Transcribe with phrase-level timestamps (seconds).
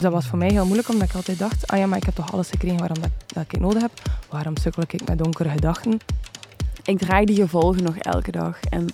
[0.00, 2.14] dat was voor mij heel moeilijk, omdat ik altijd dacht, ah ja, maar ik heb
[2.14, 3.90] toch alles gekregen waarom dat, dat ik nodig heb.
[4.28, 5.98] Waarom sukkel ik met donkere gedachten?
[6.84, 8.60] Ik draag die gevolgen nog elke dag.
[8.60, 8.88] En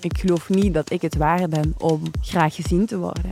[0.00, 3.30] ik geloof niet dat ik het waar ben om graag gezien te worden.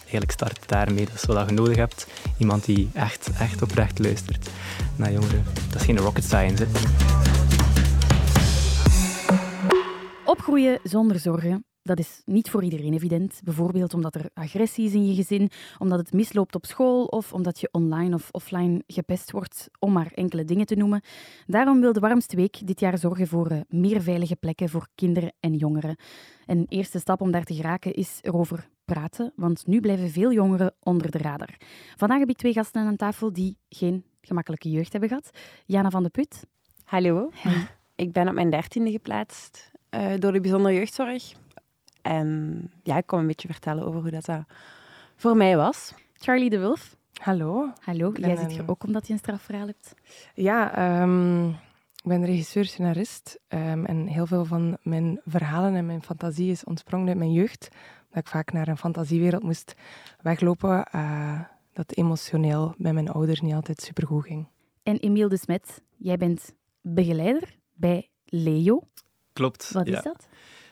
[0.00, 1.04] Eigenlijk start het daarmee.
[1.04, 2.06] Dat is wat je nodig hebt.
[2.38, 4.50] Iemand die echt, echt oprecht luistert
[4.96, 5.44] naar jongeren.
[5.70, 6.64] Dat is geen rocket science.
[6.64, 6.68] Hè.
[10.24, 13.40] Opgroeien zonder zorgen, dat is niet voor iedereen evident.
[13.44, 17.60] Bijvoorbeeld omdat er agressie is in je gezin, omdat het misloopt op school of omdat
[17.60, 21.02] je online of offline gepest wordt, om maar enkele dingen te noemen.
[21.46, 25.32] Daarom wil de Warmste Week dit jaar zorgen voor eh, meer veilige plekken voor kinderen
[25.40, 25.96] en jongeren.
[26.46, 30.74] Een eerste stap om daar te geraken is erover praten, want nu blijven veel jongeren
[30.82, 31.56] onder de radar.
[31.96, 35.30] Vandaag heb ik twee gasten aan tafel die geen gemakkelijke jeugd hebben gehad.
[35.66, 36.46] Jana van de Put.
[36.84, 37.30] Hallo.
[37.94, 41.32] Ik ben op mijn dertiende geplaatst uh, door de bijzondere jeugdzorg.
[42.02, 44.44] En ja, ik kom een beetje vertellen over hoe dat, dat
[45.16, 45.94] voor mij was.
[46.14, 46.96] Charlie de Wulf.
[47.20, 47.72] Hallo.
[47.80, 49.94] Hallo, jij zit hier ook omdat je een strafverhaal hebt.
[50.34, 53.40] Ja, um, ik ben regisseur, scenarist.
[53.48, 57.68] Um, en heel veel van mijn verhalen en mijn fantasie is ontsprongen uit mijn jeugd.
[58.10, 59.74] Dat ik vaak naar een fantasiewereld moest
[60.22, 60.86] weglopen.
[60.94, 61.40] Uh,
[61.72, 64.48] dat emotioneel bij mijn ouders niet altijd supergoed ging.
[64.82, 68.82] En Emiel de Smet, jij bent begeleider bij Leo.
[69.32, 69.70] Klopt.
[69.72, 70.28] Wat is dat?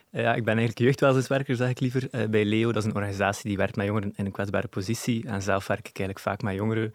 [0.09, 2.71] Eh, ja, ik ben eigenlijk jeugdwelzijnswerker, zeg ik liever, uh, bij Leo.
[2.71, 5.27] Dat is een organisatie die werkt met jongeren in een kwetsbare positie.
[5.27, 6.93] En zelf werk ik eigenlijk vaak met jongeren,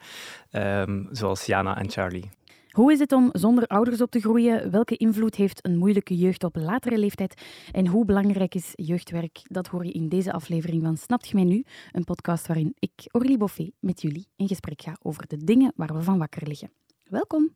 [0.53, 2.31] um, zoals Jana en Charlie.
[2.71, 4.71] Hoe is het om zonder ouders op te groeien?
[4.71, 7.43] Welke invloed heeft een moeilijke jeugd op latere leeftijd?
[7.73, 9.41] En hoe belangrijk is jeugdwerk?
[9.43, 11.65] Dat hoor je in deze aflevering van Snapt je mij nu?
[11.93, 15.95] Een podcast waarin ik, Orly Boffet, met jullie in gesprek ga over de dingen waar
[15.95, 16.71] we van wakker liggen.
[17.05, 17.51] Welkom!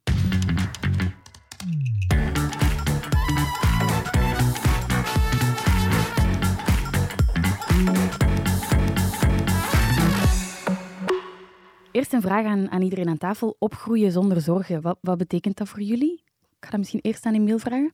[11.92, 13.56] Eerst een vraag aan, aan iedereen aan tafel.
[13.58, 16.22] Opgroeien zonder zorgen, wat, wat betekent dat voor jullie?
[16.58, 17.92] Ik ga dat misschien eerst aan Emiel vragen.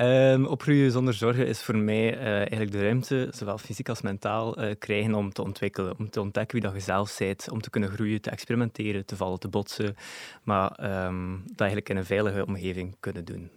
[0.00, 4.62] Um, opgroeien zonder zorgen is voor mij uh, eigenlijk de ruimte, zowel fysiek als mentaal,
[4.64, 7.70] uh, krijgen om te ontwikkelen, om te ontdekken wie dat je zelf bent, om te
[7.70, 9.94] kunnen groeien, te experimenteren, te vallen, te botsen,
[10.42, 13.50] maar um, dat eigenlijk in een veilige omgeving kunnen doen.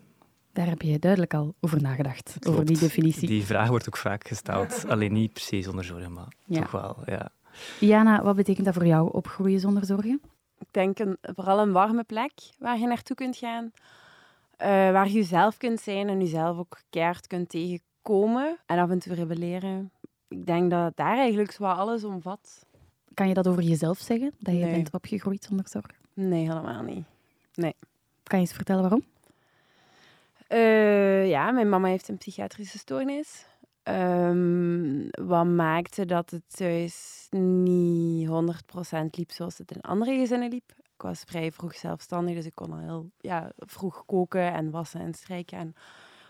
[0.53, 2.47] Daar heb je duidelijk al over nagedacht, Klopt.
[2.47, 3.27] over die definitie.
[3.27, 6.61] Die vraag wordt ook vaak gesteld, alleen niet per se zonder zorgen, maar ja.
[6.61, 7.29] toch wel, ja.
[7.79, 10.21] Jana, wat betekent dat voor jou, opgroeien zonder zorgen?
[10.59, 13.71] Ik denk een, vooral een warme plek waar je naartoe kunt gaan.
[14.61, 18.57] Uh, waar je jezelf kunt zijn en jezelf ook keihard kunt tegenkomen.
[18.65, 19.91] En af en toe rebelleren.
[20.27, 22.65] Ik denk dat het daar eigenlijk zo alles omvat.
[23.13, 24.33] Kan je dat over jezelf zeggen?
[24.39, 24.71] Dat je nee.
[24.73, 25.95] bent opgegroeid zonder zorgen?
[26.13, 27.05] Nee, helemaal niet.
[27.53, 27.75] Nee.
[28.23, 29.03] Kan je eens vertellen waarom?
[30.49, 33.45] Uh, ja, mijn mama heeft een psychiatrische stoornis.
[33.83, 38.31] Um, wat maakte dat het thuis niet 100%
[39.11, 40.71] liep zoals het in andere gezinnen liep.
[40.77, 45.01] Ik was vrij vroeg zelfstandig, dus ik kon al heel ja, vroeg koken en wassen
[45.01, 45.73] en strijken en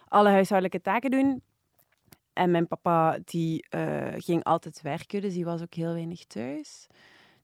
[0.07, 1.43] alle huishoudelijke taken doen.
[2.33, 6.87] En mijn papa die, uh, ging altijd werken, dus die was ook heel weinig thuis.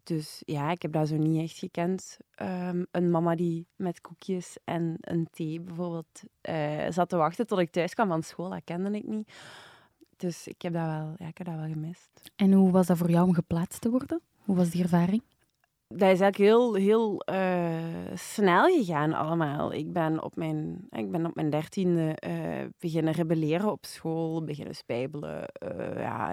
[0.04, 2.18] Dus ja, ik heb dat zo niet echt gekend.
[2.42, 7.60] Um, een mama die met koekjes en een thee bijvoorbeeld uh, zat te wachten tot
[7.60, 9.32] ik thuis kwam van school, dat kende ik niet.
[10.20, 12.32] Dus ik heb dat wel, ja, ik heb dat wel gemist.
[12.36, 14.22] En hoe was dat voor jou om geplaatst te worden?
[14.40, 15.24] Hoe was die ervaring?
[15.88, 19.74] Dat is eigenlijk heel, heel uh, snel gegaan allemaal.
[19.74, 24.76] Ik ben op mijn, ik ben op mijn dertiende uh, beginnen rebelleren op school, beginnen
[24.76, 25.46] spijbelen.
[25.64, 26.32] Uh, ja,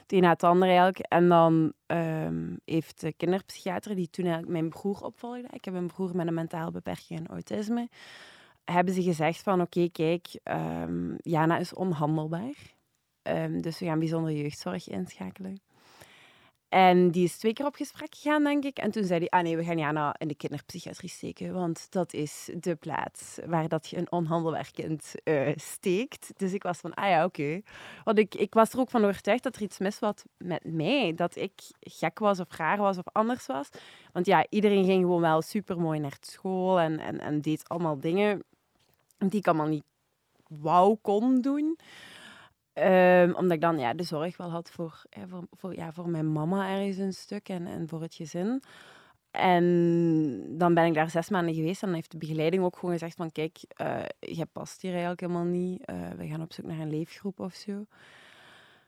[0.00, 0.98] het een na het ander eigenlijk.
[0.98, 5.86] En dan um, heeft de kinderpsychiater, die toen eigenlijk mijn broer opvolgde, ik heb een
[5.86, 7.88] broer met een mentale beperking en autisme,
[8.64, 10.40] hebben ze gezegd van oké, okay, kijk,
[10.84, 12.74] um, Jana is onhandelbaar.
[13.28, 15.60] Um, dus we gaan bijzondere jeugdzorg inschakelen.
[16.68, 18.78] En die is twee keer op gesprek gegaan, denk ik.
[18.78, 22.12] En toen zei hij, ah nee, we gaan Jana in de kinderpsychiatrie steken, want dat
[22.12, 24.70] is de plaats waar dat je een onhandelbaar
[25.24, 26.32] uh, steekt.
[26.36, 27.60] Dus ik was van, ah ja, oké.
[28.04, 31.14] Want ik, ik was er ook van overtuigd dat er iets mis was met mij.
[31.14, 33.68] Dat ik gek was of raar was of anders was.
[34.12, 38.00] Want ja, iedereen ging gewoon wel super mooi naar school en, en, en deed allemaal
[38.00, 38.44] dingen
[39.18, 39.84] die ik allemaal niet
[40.48, 41.78] wou kon doen.
[42.78, 46.08] Um, omdat ik dan ja, de zorg wel had voor, hè, voor, voor, ja, voor
[46.08, 48.62] mijn mama ergens een stuk en, en voor het gezin.
[49.30, 52.92] En dan ben ik daar zes maanden geweest en dan heeft de begeleiding ook gewoon
[52.92, 55.90] gezegd van kijk, uh, je past hier eigenlijk helemaal niet.
[55.90, 57.86] Uh, we gaan op zoek naar een leefgroep of zo.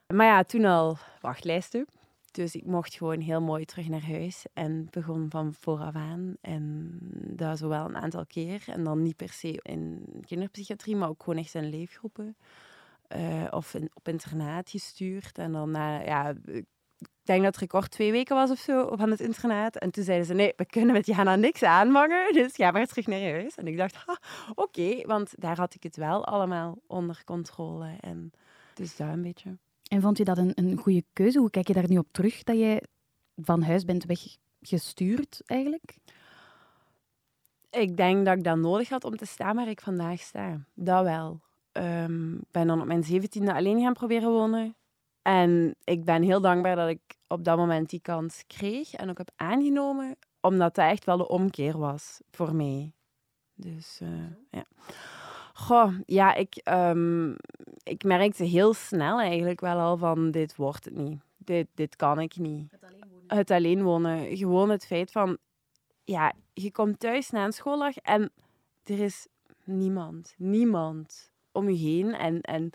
[0.06, 1.86] Maar ja, toen al wachtlijsten.
[2.30, 6.36] Dus ik mocht gewoon heel mooi terug naar huis en begon van vooraf aan.
[6.40, 6.98] En
[7.36, 8.64] dat zowel een aantal keer.
[8.66, 12.36] En dan niet per se in kinderpsychiatrie, maar ook gewoon echt in leefgroepen.
[13.16, 15.38] Uh, of in, op internaat gestuurd.
[15.38, 16.66] En dan na ja, ik
[17.22, 19.76] denk dat het record twee weken was of zo op aan het internaat.
[19.76, 23.06] En toen zeiden ze, nee, we kunnen met Jana niks aanvangen, dus ga maar terug
[23.06, 23.54] naar je huis.
[23.54, 24.04] En ik dacht,
[24.54, 27.96] oké, want daar had ik het wel allemaal onder controle.
[28.00, 28.32] En
[28.74, 29.56] dus daar een beetje.
[29.88, 31.38] En vond je dat een, een goede keuze?
[31.38, 32.82] Hoe kijk je daar nu op terug, dat jij
[33.36, 35.96] van huis bent weggestuurd eigenlijk?
[37.70, 40.64] Ik denk dat ik dat nodig had om te staan waar ik vandaag sta.
[40.74, 41.40] Dat wel.
[41.72, 44.76] Um, ik ben dan op mijn zeventiende alleen gaan proberen wonen.
[45.22, 49.18] En ik ben heel dankbaar dat ik op dat moment die kans kreeg en ook
[49.18, 52.92] heb aangenomen, omdat dat echt wel de omkeer was voor mij.
[53.54, 54.08] Dus uh,
[54.50, 54.64] ja.
[55.52, 57.36] Goh, ja, ik, um,
[57.82, 61.20] ik merkte heel snel eigenlijk wel al van dit wordt het niet.
[61.36, 62.70] Dit, dit kan ik niet.
[62.70, 63.36] Het alleen wonen.
[63.36, 64.36] Het alleen wonen.
[64.36, 65.38] Gewoon het feit van,
[66.04, 68.32] ja, je komt thuis na een schooldag en
[68.84, 69.26] er is
[69.64, 72.14] niemand, niemand om heen.
[72.14, 72.70] En, en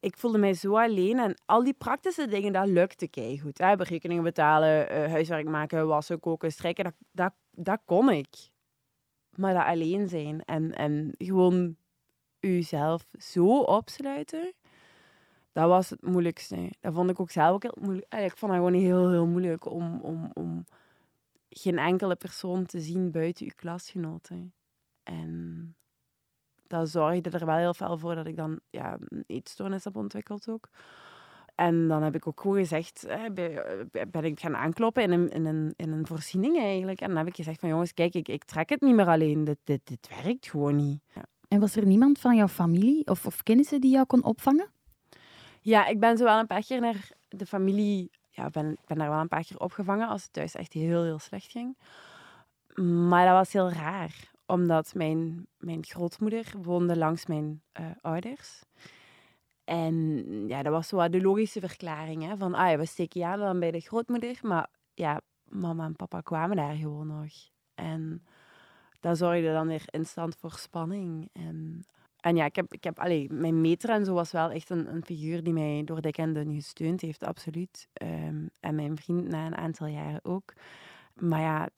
[0.00, 1.18] ik voelde mij zo alleen.
[1.18, 3.58] En al die praktische dingen, dat lukte goed.
[3.58, 3.76] Hè?
[3.76, 8.50] Berekeningen betalen, uh, huiswerk maken, wassen, koken, strijken, dat, dat, dat kon ik.
[9.36, 11.76] Maar dat alleen zijn en, en gewoon
[12.40, 14.52] jezelf zo opsluiten,
[15.52, 16.72] dat was het moeilijkste.
[16.80, 18.12] Dat vond ik ook zelf ook heel moeilijk.
[18.12, 20.64] Ik vond dat gewoon heel, heel moeilijk om, om, om
[21.48, 24.54] geen enkele persoon te zien buiten uw klasgenoten.
[25.02, 25.74] En
[26.72, 30.48] dat zorgde er wel heel veel voor dat ik dan ja, een eetstoornis heb ontwikkeld
[30.48, 30.68] ook.
[31.54, 33.06] En dan heb ik ook gewoon gezegd,
[34.10, 37.00] ben ik gaan aankloppen in een, in een, in een voorziening eigenlijk.
[37.00, 39.44] En dan heb ik gezegd van jongens, kijk, ik, ik trek het niet meer alleen.
[39.44, 41.00] Dit, dit, dit werkt gewoon niet.
[41.14, 41.22] Ja.
[41.48, 44.70] En was er niemand van jouw familie of, of kennissen die jou kon opvangen?
[45.60, 48.10] Ja, ik ben zo wel een paar keer naar de familie...
[48.30, 51.18] Ja, ben, ben daar wel een paar keer opgevangen als het thuis echt heel, heel
[51.18, 51.76] slecht ging.
[53.08, 58.62] Maar dat was heel raar omdat mijn, mijn grootmoeder woonde langs mijn uh, ouders.
[59.64, 62.22] En ja, dat was zo de logische verklaring.
[62.22, 64.38] Hè, van, ah ja, we steken ja dan bij de grootmoeder.
[64.42, 67.32] Maar ja, mama en papa kwamen daar gewoon nog.
[67.74, 68.24] En
[69.00, 71.28] dat zorgde dan weer instant voor spanning.
[71.32, 71.84] En,
[72.16, 74.94] en ja, ik heb, ik heb allee, mijn meter en zo was wel echt een,
[74.94, 77.88] een figuur die mij door dik en dun gesteund heeft, absoluut.
[78.02, 80.52] Um, en mijn vriend na een aantal jaren ook.
[81.14, 81.68] Maar ja,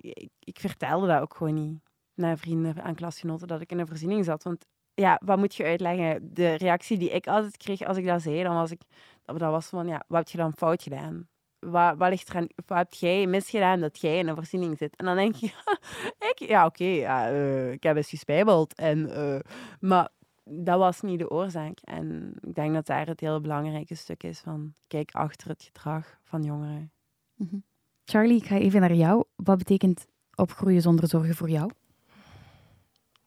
[0.00, 1.80] ik, ik vertelde dat ook gewoon niet
[2.14, 4.42] naar vrienden en klasgenoten dat ik in een voorziening zat.
[4.42, 6.34] Want ja, wat moet je uitleggen?
[6.34, 8.80] De reactie die ik altijd kreeg als ik dat zei, dan was ik,
[9.24, 11.28] dat was van, ja, wat heb je dan fout gedaan?
[11.58, 14.96] Wat, wat ligt er aan, wat heb jij misgedaan dat jij in een voorziening zit?
[14.96, 15.46] En dan denk je,
[16.30, 18.74] ik, ja, oké, ja, uh, ik heb eens gespijbeld.
[18.74, 19.38] En, uh,
[19.80, 20.08] maar
[20.44, 21.78] dat was niet de oorzaak.
[21.84, 26.18] En ik denk dat daar het heel belangrijke stuk is van, kijk achter het gedrag
[26.22, 26.92] van jongeren.
[27.34, 27.56] Mhm.
[28.04, 29.24] Charlie, ik ga even naar jou.
[29.36, 31.70] Wat betekent opgroeien zonder zorgen voor jou?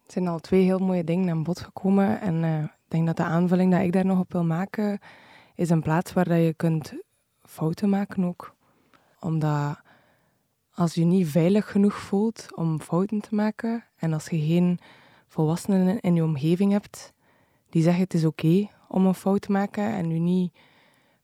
[0.05, 2.21] Er zijn al twee heel mooie dingen aan bod gekomen.
[2.21, 4.99] En uh, ik denk dat de aanvulling dat ik daar nog op wil maken,
[5.55, 6.93] is een plaats waar dat je kunt
[7.43, 8.55] fouten maken ook.
[9.19, 9.79] Omdat
[10.73, 14.79] als je niet veilig genoeg voelt om fouten te maken, en als je geen
[15.27, 17.13] volwassenen in je omgeving hebt
[17.69, 20.53] die zeggen het is oké om een fout te maken en je niet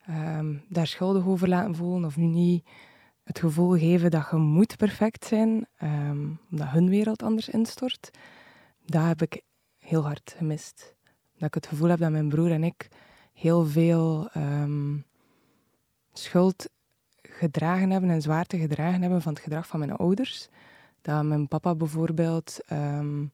[0.10, 2.68] um, daar schuldig over laten voelen of nu niet
[3.24, 8.12] het gevoel geven dat je moet perfect zijn, um, omdat hun wereld anders instort,
[8.86, 9.42] dat heb ik
[9.78, 10.96] heel hard gemist.
[11.38, 12.88] Dat ik het gevoel heb dat mijn broer en ik
[13.34, 15.06] heel veel um,
[16.14, 16.70] schuld
[17.22, 20.50] gedragen hebben en zwaarte gedragen hebben van het gedrag van mijn ouders.
[21.02, 23.32] Dat mijn papa bijvoorbeeld, um,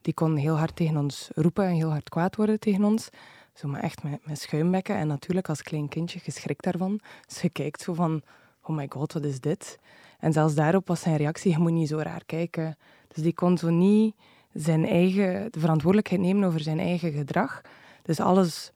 [0.00, 3.08] die kon heel hard tegen ons roepen en heel hard kwaad worden tegen ons.
[3.54, 4.96] Zo maar echt met, met schuimbekken.
[4.96, 7.00] En natuurlijk als klein kindje geschrikt daarvan.
[7.26, 8.22] Dus je kijkt zo van,
[8.62, 9.78] oh my god, wat is dit?
[10.18, 12.76] En zelfs daarop was zijn reactie, je moet niet zo raar kijken.
[13.08, 14.14] Dus die kon zo niet
[14.52, 17.60] zijn eigen, de verantwoordelijkheid nemen over zijn eigen gedrag.
[18.02, 18.72] Dus alles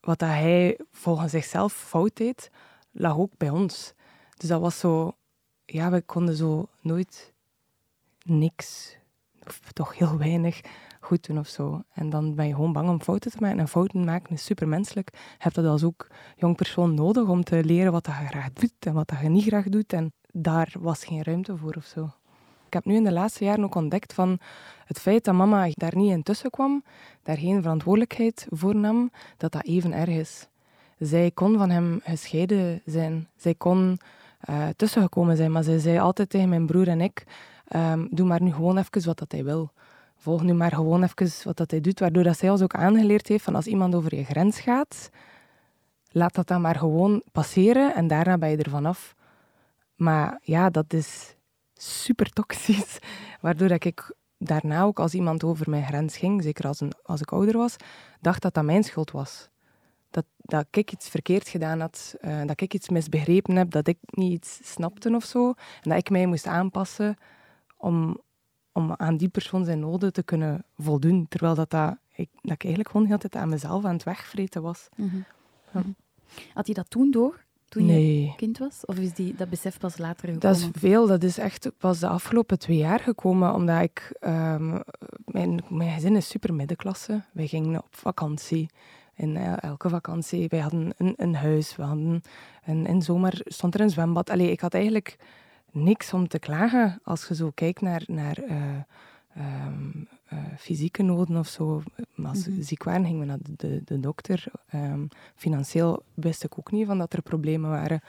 [0.00, 2.50] wat dat hij volgens zichzelf fout deed,
[2.90, 3.94] lag ook bij ons.
[4.36, 5.16] Dus dat was zo,
[5.64, 7.32] ja, we konden zo nooit
[8.22, 8.96] niks,
[9.46, 10.60] of toch heel weinig,
[11.00, 11.82] goed doen of zo.
[11.92, 13.58] En dan ben je gewoon bang om fouten te maken.
[13.58, 15.10] En fouten maken is supermenselijk.
[15.12, 16.06] Je hebt dat als ook
[16.36, 19.68] jong persoon nodig om te leren wat je graag doet en wat je niet graag
[19.68, 19.92] doet.
[19.92, 22.10] En daar was geen ruimte voor of zo.
[22.70, 24.38] Ik heb nu in de laatste jaren ook ontdekt van
[24.86, 26.84] het feit dat mama daar niet intussen kwam,
[27.22, 30.48] daar geen verantwoordelijkheid voor nam, dat dat even erg is.
[30.98, 33.28] Zij kon van hem gescheiden zijn.
[33.36, 33.98] Zij kon
[34.50, 37.24] uh, tussengekomen zijn, maar zij zei altijd tegen mijn broer en ik,
[37.76, 39.70] um, doe maar nu gewoon even wat dat hij wil.
[40.16, 43.26] Volg nu maar gewoon even wat dat hij doet, waardoor dat zij ons ook aangeleerd
[43.26, 45.10] heeft van als iemand over je grens gaat,
[46.10, 49.14] laat dat dan maar gewoon passeren en daarna ben je er vanaf.
[49.96, 51.38] Maar ja, dat is
[51.82, 52.98] super toxisch.
[53.40, 57.20] Waardoor dat ik daarna ook als iemand over mijn grens ging, zeker als, een, als
[57.20, 57.76] ik ouder was,
[58.20, 59.48] dacht dat dat mijn schuld was.
[60.10, 63.98] dat, dat ik iets verkeerd gedaan had, uh, dat ik iets misbegrepen heb, dat ik
[64.10, 65.48] niet iets snapte of zo.
[65.82, 67.16] En dat ik mij moest aanpassen
[67.76, 68.20] om,
[68.72, 71.28] om aan die persoon zijn noden te kunnen voldoen.
[71.28, 74.62] Terwijl dat, dat, ik, dat ik eigenlijk gewoon heel tijd aan mezelf aan het wegvreten
[74.62, 74.88] was.
[74.96, 75.16] Mhm.
[75.72, 75.80] Ja.
[75.80, 75.90] Mhm.
[76.54, 77.44] Had je dat toen door?
[77.70, 78.84] Toen je kind was?
[78.84, 80.40] Of is die, dat besef pas later gekomen?
[80.40, 81.06] Dat is veel.
[81.06, 83.54] Dat is echt pas de afgelopen twee jaar gekomen.
[83.54, 84.16] Omdat ik...
[84.20, 84.82] Um,
[85.24, 87.22] mijn, mijn gezin is super middenklasse.
[87.32, 88.70] Wij gingen op vakantie.
[89.14, 90.48] In uh, elke vakantie.
[90.48, 91.76] Wij hadden een, een huis.
[91.76, 92.22] We hadden
[92.64, 94.30] een, in zomer stond er een zwembad.
[94.30, 95.16] Allee, ik had eigenlijk
[95.72, 98.56] niks om te klagen als je zo kijkt naar, naar uh,
[99.66, 101.82] um, uh, fysieke noden of zo.
[102.22, 102.64] Als we mm -hmm.
[102.64, 104.44] ziek waren, gingen we naar de, de, de dokter.
[104.74, 108.00] Um, financieel wist ik ook niet van dat er problemen waren.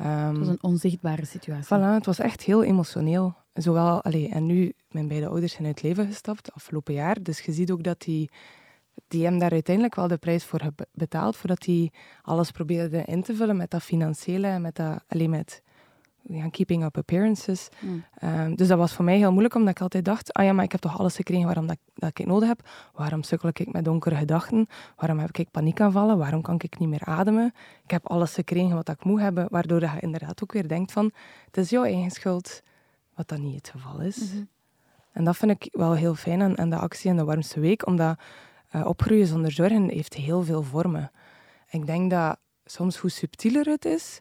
[0.00, 1.76] Um, het was een onzichtbare situatie.
[1.76, 3.34] Voilà, het was echt heel emotioneel.
[3.52, 7.22] Zowel, allee, en nu, mijn beide ouders zijn uit het leven gestapt, afgelopen jaar.
[7.22, 8.30] Dus je ziet ook dat die,
[9.08, 10.60] die hem daar uiteindelijk wel de prijs voor
[10.92, 15.30] betaald, voordat hij alles probeerde in te vullen met dat financiële en met dat, alleen
[15.30, 15.62] met
[16.22, 17.68] ja, keeping up appearances.
[17.80, 18.04] Mm.
[18.22, 20.64] Um, dus dat was voor mij heel moeilijk, omdat ik altijd dacht, ah ja, maar
[20.64, 22.68] ik heb toch alles gekregen waarom dat, dat ik het nodig heb.
[22.92, 24.66] Waarom sukkel ik met donkere gedachten?
[24.96, 26.18] Waarom heb ik paniekaanvallen?
[26.18, 27.54] Waarom kan ik niet meer ademen?
[27.84, 31.12] Ik heb alles gekregen wat ik moet hebben, waardoor je inderdaad ook weer denkt van,
[31.46, 32.62] het is jouw eigen schuld,
[33.14, 34.18] wat dat niet het geval is.
[34.18, 34.48] Mm -hmm.
[35.12, 37.86] En dat vind ik wel heel fijn aan, aan de actie in de warmste week,
[37.86, 38.18] omdat
[38.74, 41.10] uh, opgroeien zonder zorgen heeft heel veel vormen.
[41.70, 44.20] Ik denk dat soms hoe subtieler het is,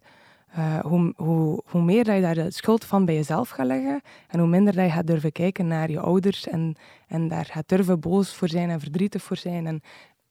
[0.57, 4.01] uh, hoe, hoe, hoe, meer dat je daar de schuld van bij jezelf gaat leggen
[4.27, 6.75] en hoe minder dat je gaat durven kijken naar je ouders en,
[7.07, 9.67] en daar gaat durven boos voor zijn en verdrietig voor zijn.
[9.67, 9.81] En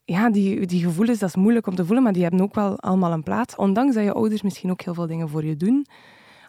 [0.05, 2.81] ja, die, die gevoelens, dat is moeilijk om te voelen, maar die hebben ook wel
[2.81, 3.57] allemaal een plaats.
[3.57, 5.87] Ondanks dat je ouders misschien ook heel veel dingen voor je doen.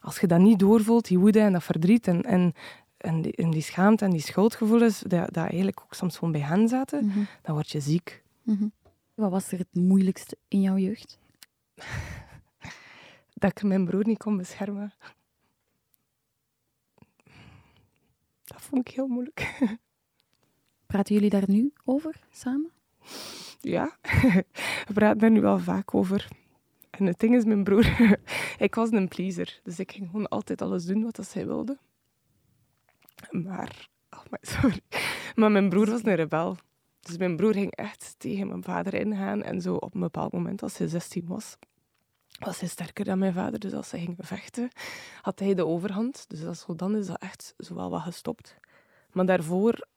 [0.01, 2.53] Als je dat niet doorvoelt, die woede en dat verdriet en, en,
[2.97, 6.41] en, die, en die schaamte en die schuldgevoelens, dat, dat eigenlijk ook soms gewoon bij
[6.41, 7.27] hen zaten, mm -hmm.
[7.41, 8.23] dan word je ziek.
[8.43, 8.71] Mm -hmm.
[9.13, 11.19] Wat was er het moeilijkste in jouw jeugd?
[13.39, 14.93] Dat ik mijn broer niet kon beschermen.
[18.43, 19.59] Dat vond ik heel moeilijk.
[20.87, 22.71] Praten jullie daar nu over samen?
[23.61, 23.97] Ja,
[24.87, 26.27] we praten daar nu wel vaak over.
[26.89, 28.17] En het ding is, mijn broer,
[28.57, 29.59] ik was een pleaser.
[29.63, 31.77] Dus ik ging gewoon altijd alles doen wat zij wilde.
[33.31, 34.81] Maar, oh my, sorry.
[35.35, 36.57] Maar mijn broer was een rebel.
[36.99, 39.43] Dus mijn broer ging echt tegen mijn vader ingaan.
[39.43, 41.57] En zo op een bepaald moment, als hij 16 was,
[42.39, 43.59] was hij sterker dan mijn vader.
[43.59, 44.69] Dus als ze gingen vechten,
[45.21, 46.25] had hij de overhand.
[46.27, 48.55] Dus dat zo, dan is dat echt zo wel wat gestopt.
[49.11, 49.87] Maar daarvoor,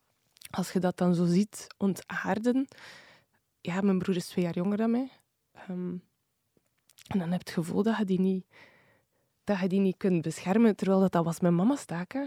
[0.51, 2.69] als je dat dan zo ziet ontaarden...
[3.61, 5.11] Ja, mijn broer is twee jaar jonger dan mij.
[5.71, 6.03] Um,
[7.07, 8.45] en dan heb je het gevoel dat je die niet,
[9.45, 10.77] dat je die niet kunt beschermen.
[10.77, 12.13] Terwijl dat, dat was mijn mama's taak.
[12.13, 12.25] Hè.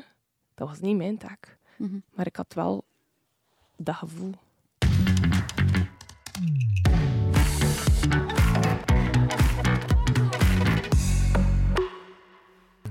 [0.54, 1.58] Dat was niet mijn taak.
[1.78, 2.04] Mm -hmm.
[2.14, 2.86] Maar ik had wel
[3.78, 4.34] dat gevoel.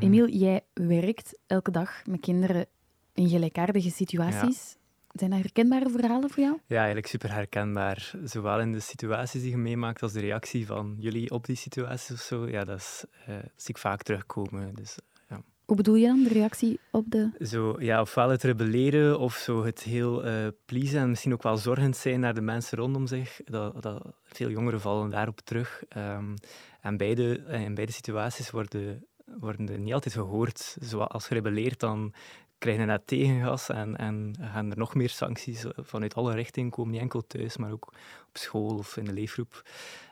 [0.05, 2.67] Emiel, jij werkt elke dag met kinderen
[3.15, 4.73] in gelijkaardige situaties.
[4.73, 4.83] Ja.
[5.13, 6.59] Zijn dat herkenbare verhalen voor jou?
[6.67, 8.13] Ja, eigenlijk super herkenbaar.
[8.25, 12.11] Zowel in de situaties die je meemaakt als de reactie van jullie op die situaties
[12.11, 12.49] of zo.
[12.49, 14.75] Ja, dat, is, uh, zie ik vaak terugkomen.
[14.75, 15.43] Dus, ja.
[15.65, 17.31] Hoe bedoel je dan, de reactie op de...
[17.41, 21.57] Zo, ja, ofwel het rebelleren of zo het heel uh, pleasen en misschien ook wel
[21.57, 23.41] zorgend zijn naar de mensen rondom zich.
[23.45, 25.83] Dat, dat, veel jongeren vallen daarop terug.
[25.97, 26.35] Um,
[26.81, 30.77] en beide, in beide situaties worden worden niet altijd gehoord.
[30.99, 32.15] Als je rebelleert, dan
[32.65, 36.93] krijg je net tegengas en, en gaan er nog meer sancties vanuit alle richtingen komen.
[36.93, 37.87] Niet enkel thuis, maar ook
[38.29, 39.63] op school of in de leefgroep.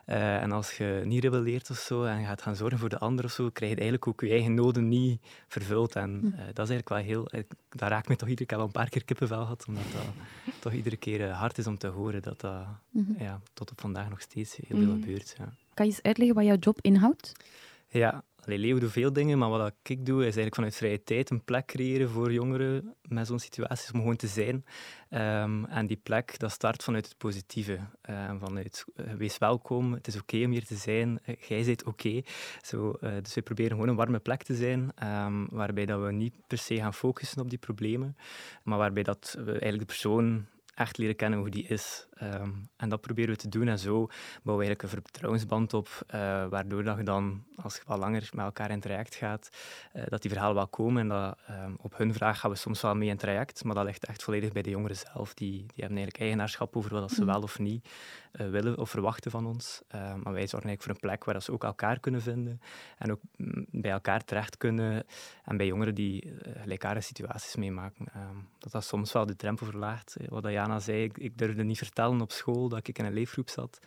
[0.05, 3.25] Uh, en als je niet rebelleert of zo en gaat gaan zorgen voor de ander
[3.25, 5.95] of zo, krijg je eigenlijk ook je eigen noden niet vervuld.
[5.95, 7.27] En uh, dat is eigenlijk wel heel...
[7.31, 10.03] Uh, dat raakt me toch iedere keer wel een paar keer kippenvel gehad, omdat dat
[10.61, 13.25] toch iedere keer hard is om te horen dat dat mm -hmm.
[13.25, 15.01] ja, tot op vandaag nog steeds heel veel mm -hmm.
[15.01, 15.35] gebeurt.
[15.37, 15.53] Ja.
[15.73, 17.31] Kan je eens uitleggen wat jouw job inhoudt?
[17.87, 21.29] Ja, Allee, Leo doet veel dingen, maar wat ik doe is eigenlijk vanuit vrije tijd
[21.29, 24.65] een plek creëren voor jongeren met zo'n situatie om gewoon te zijn.
[25.09, 27.79] Um, en die plek, dat start vanuit het positieve.
[28.09, 31.83] Uh, vanuit uh, wees welkom, het is oké om hier te zijn, uh, jij bent
[31.83, 32.21] oké.
[32.61, 36.33] So, dus we proberen gewoon een warme plek te zijn, um, waarbij dat we niet
[36.47, 38.17] per se gaan focussen op die problemen,
[38.63, 40.45] maar waarbij dat we eigenlijk de persoon
[40.75, 42.07] echt leren kennen hoe die is.
[42.21, 43.67] Um, en dat proberen we te doen.
[43.67, 43.93] En zo
[44.43, 48.29] bouwen we eigenlijk een vertrouwensband op, uh, waardoor dat je dan, als je wat langer
[48.33, 49.49] met elkaar in traject gaat,
[49.95, 51.01] uh, dat die verhalen wel komen.
[51.01, 53.85] En dat, um, op hun vraag gaan we soms wel mee in traject, maar dat
[53.85, 55.33] ligt echt volledig bij de jongeren zelf.
[55.33, 57.27] Die, die hebben eigenlijk eigenaarschap over wat ze mm.
[57.27, 57.89] wel of niet
[58.31, 59.81] eh, willen of verwachten van ons.
[59.95, 62.61] Uh, maar wij zorgen eigenlijk voor een plek waar ze ook elkaar kunnen vinden
[62.97, 65.05] en ook mm, bij elkaar terecht kunnen.
[65.43, 68.05] En bij jongeren die gelijkaardige situaties meemaken.
[68.13, 70.17] Ehm, dat dat soms wel de drempel verlaagt.
[70.29, 73.49] Wat Jana zei, ik, ik, durfde niet vertellen op school dat ik in een leefgroep
[73.49, 73.79] zat.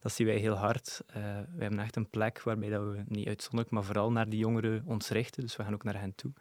[0.00, 1.02] Dat zien wij heel hard.
[1.12, 4.82] we hebben echt een plek waarbij dat we niet uitzonderlijk, maar vooral naar die jongeren
[4.86, 5.42] ons richten.
[5.42, 6.32] Dus we gaan ook naar hen toe.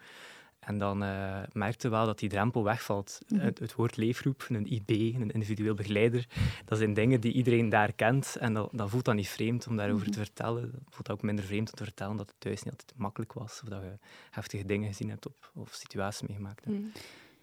[0.62, 3.20] En dan uh, merkte wel dat die drempel wegvalt.
[3.28, 3.42] Mhm.
[3.42, 6.28] het, het, woord leefgroep, een IB, een individueel begeleider,
[6.66, 8.36] dat zijn dingen die iedereen daar kent.
[8.40, 10.20] En dat, dat voelt dan niet vreemd om daarover te mhm.
[10.20, 10.72] vertellen.
[10.72, 13.62] Dat voelt ook minder vreemd om te vertellen dat het thuis niet altijd makkelijk was.
[13.64, 13.98] Of dat je
[14.30, 16.78] heftige dingen gezien hebt op, of situaties meegemaakt hebt.
[16.78, 16.88] Mhm.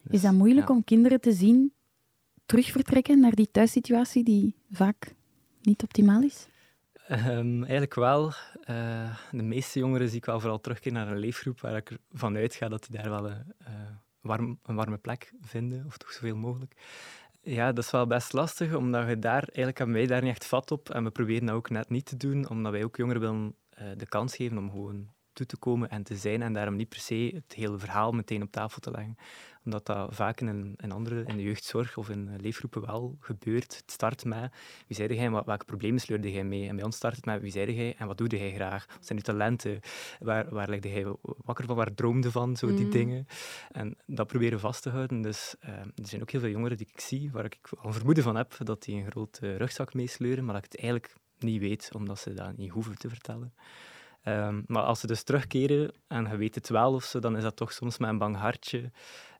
[0.02, 1.72] Dus, is dat moeilijk om kinderen te zien
[2.48, 5.14] terugvertrekken naar die thuissituatie die vaak
[5.62, 6.48] niet optimaal is?
[7.10, 8.32] Um, eigenlijk wel.
[8.70, 12.36] Uh, de meeste jongeren zie ik wel vooral terugkeren naar een leefgroep waar ik ervan
[12.36, 13.68] uitga dat die daar wel een, uh,
[14.20, 16.74] warm, een warme plek vinden, of toch zoveel mogelijk.
[17.42, 20.46] Ja, dat is wel best lastig, omdat je daar, eigenlijk hebben wij daar niet echt
[20.46, 20.90] vat op.
[20.90, 23.54] En we proberen dat ook net niet te doen, omdat wij ook jongeren willen
[23.96, 26.42] de kans geven om gewoon toe te komen en te zijn.
[26.42, 29.16] En daarom niet per se het hele verhaal meteen op tafel te leggen
[29.68, 33.76] omdat dat vaak in, in andere, in de jeugdzorg of in leefgroepen wel gebeurt.
[33.76, 34.52] Het start met
[34.86, 36.68] wie zei jij, wat, welke problemen sleurde jij mee?
[36.68, 38.86] En bij ons start het met wie zei jij en wat doe jij graag?
[38.86, 39.80] Wat zijn je talenten?
[40.18, 41.76] Waar, waar legde jij wakker van?
[41.76, 42.56] Waar droomde van?
[42.56, 42.90] Zo die mm.
[42.90, 43.26] dingen.
[43.70, 45.20] En dat proberen vast te houden.
[45.20, 48.24] Dus uh, er zijn ook heel veel jongeren die ik zie, waar ik al vermoeden
[48.24, 51.90] van heb dat die een grote rugzak meesleuren, maar dat ik het eigenlijk niet weet,
[51.94, 53.54] omdat ze dat niet hoeven te vertellen.
[54.24, 57.42] Um, maar als ze dus terugkeren en je weet het wel of zo, dan is
[57.42, 58.90] dat toch soms met een bang hartje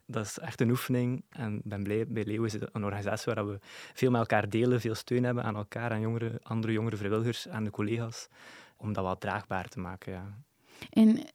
[0.09, 1.23] dat is echt een oefening.
[1.29, 3.59] En ik ben blij, bij Leo is het een organisatie waar we
[3.93, 7.63] veel met elkaar delen, veel steun hebben aan elkaar, aan jongeren, andere jongere vrijwilligers, aan
[7.63, 8.27] de collega's,
[8.77, 10.11] om dat wat draagbaar te maken.
[10.11, 10.37] Ja.
[10.89, 11.25] En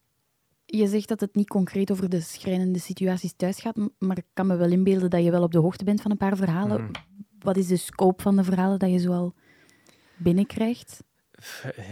[0.67, 4.47] je zegt dat het niet concreet over de schrijnende situaties thuis gaat, maar ik kan
[4.47, 6.81] me wel inbeelden dat je wel op de hoogte bent van een paar verhalen.
[6.81, 6.91] Mm.
[7.39, 9.35] Wat is de scope van de verhalen dat je zoal
[10.17, 11.03] binnenkrijgt?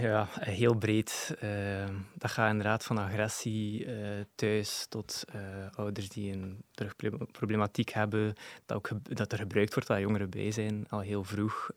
[0.00, 1.36] Ja, heel breed.
[1.42, 5.42] Uh, dat gaat inderdaad van agressie uh, thuis tot uh,
[5.74, 8.34] ouders die een terugproblematiek hebben,
[8.66, 11.70] dat, ook dat er gebruikt wordt, dat jongeren bij zijn, al heel vroeg.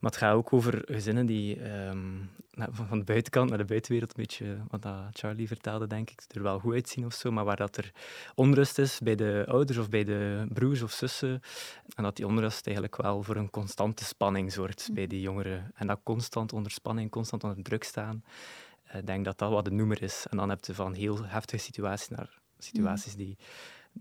[0.00, 2.30] Maar het gaat ook over gezinnen die um,
[2.70, 6.42] van de buitenkant naar de buitenwereld, een beetje wat dat Charlie vertelde, denk ik, er
[6.42, 7.92] wel goed uitzien of zo, maar waar dat er
[8.34, 11.42] onrust is bij de ouders of bij de broers of zussen,
[11.94, 15.70] en dat die onrust eigenlijk wel voor een constante spanning zorgt bij die jongeren.
[15.74, 18.24] En dat constant onder spanning, constant onder druk staan,
[18.86, 20.26] ik uh, denk dat dat wat de noemer is.
[20.30, 23.36] En dan heb je van heel heftige situaties naar situaties die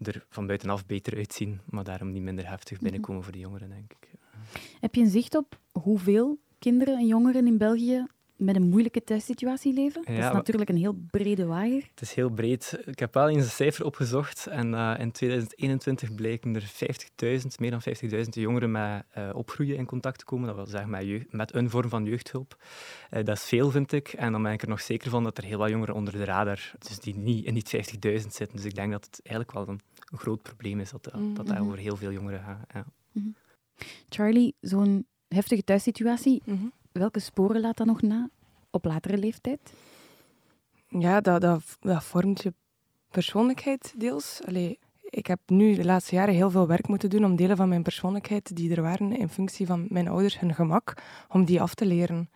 [0.01, 2.83] er van buitenaf beter uitzien, maar daarom niet minder heftig mhm.
[2.83, 4.11] binnenkomen voor de jongeren, denk ik.
[4.79, 8.05] Heb je een zicht op hoeveel kinderen en jongeren in België
[8.39, 10.03] met een moeilijke thuissituatie leven?
[10.05, 11.83] dat is natuurlijk een heel brede waaier.
[11.89, 12.79] Het is heel breed.
[12.85, 16.71] Ik heb wel eens een cijfer opgezocht en uh, in 2021 blijken er
[17.41, 20.47] 50.000, meer dan 50.000 jongeren met uh, opgroeien in contact te komen.
[20.47, 22.57] Dat wil zeggen met, met een vorm van jeugdhulp.
[23.11, 24.07] Uh, dat is veel, vind ik.
[24.07, 26.23] En dan ben ik er nog zeker van dat er heel wat jongeren onder de
[26.23, 28.49] radar, dus die niet in die 50.000 zitten.
[28.51, 31.35] Dus ik denk dat het eigenlijk wel een, een groot probleem is dat, dat, mm
[31.35, 31.57] -hmm.
[31.57, 32.65] over heel veel jongeren gaat.
[32.73, 32.85] Ja.
[33.11, 33.35] Mm -hmm.
[34.09, 36.65] Charlie, zo'n heftige thuissituatie, mhm.
[36.91, 38.29] Welke sporen laat dat nog na
[38.71, 39.73] op latere leeftijd?
[40.87, 42.53] Ja, dat, dat, vormt je
[43.09, 44.41] persoonlijkheid deels.
[44.45, 47.69] Allee, ik heb nu de laatste jaren heel veel werk moeten doen om delen van
[47.69, 50.93] mijn persoonlijkheid die er waren in functie van mijn ouders hun gemak,
[51.27, 52.29] om die af te leren.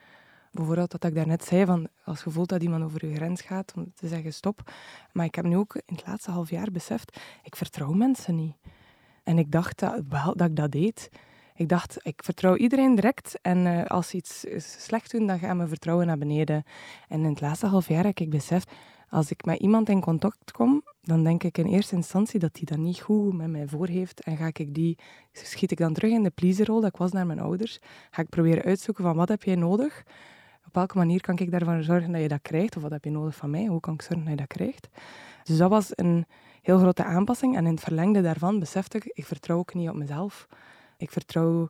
[0.52, 3.74] Bijvoorbeeld dat ik daarnet zei, van als je voelt dat iemand over je grens gaat,
[3.76, 4.72] om te zeggen stop.
[5.12, 8.56] Maar ik heb nu ook in het laatste half jaar beseft, ik vertrouw mensen niet.
[9.24, 11.10] En ik dacht dat, wel dat ik dat deed.
[11.56, 13.40] Ik dacht, ik vertrouw iedereen direct.
[13.42, 16.64] En uh, als ze iets slecht doen, dan gaat mijn vertrouwen naar beneden.
[17.08, 18.72] En in het laatste half jaar heb ik beseft,
[19.10, 22.66] als ik met iemand in contact kom, dan denk ik in eerste instantie dat die
[22.66, 24.22] dat niet goed met mij voor heeft.
[24.22, 24.98] En ga ik die,
[25.32, 27.80] schiet ik dan terug in de pleaserrol dat ik was naar mijn ouders.
[28.12, 30.04] Ga ik proberen uitzoeken van wat heb jij nodig?
[30.66, 32.76] Op welke manier kan ik daarvoor zorgen dat je dat krijgt?
[32.76, 33.66] Of wat heb je nodig van mij?
[33.66, 34.88] Hoe kan ik zorgen dat je dat krijgt?
[35.44, 36.26] Dus dat was een
[36.62, 37.56] heel grote aanpassing.
[37.56, 40.48] En in het verlengde daarvan besefte ik, ik vertrouw ook niet op mezelf.
[41.04, 41.68] Ik vertrouw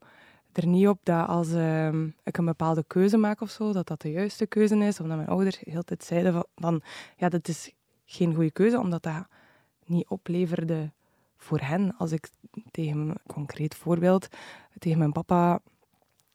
[0.52, 1.88] er niet op dat als uh,
[2.24, 5.00] ik een bepaalde keuze maak of zo, dat dat de juiste keuze is.
[5.00, 6.82] Omdat mijn ouders de hele tijd zeiden van,
[7.18, 7.72] ja, dat is
[8.06, 9.28] geen goede keuze, omdat dat
[9.86, 10.92] niet opleverde
[11.38, 11.96] voor hen.
[11.98, 12.30] Als ik
[12.72, 14.28] tegen een concreet voorbeeld,
[14.80, 15.60] tegen mijn papa,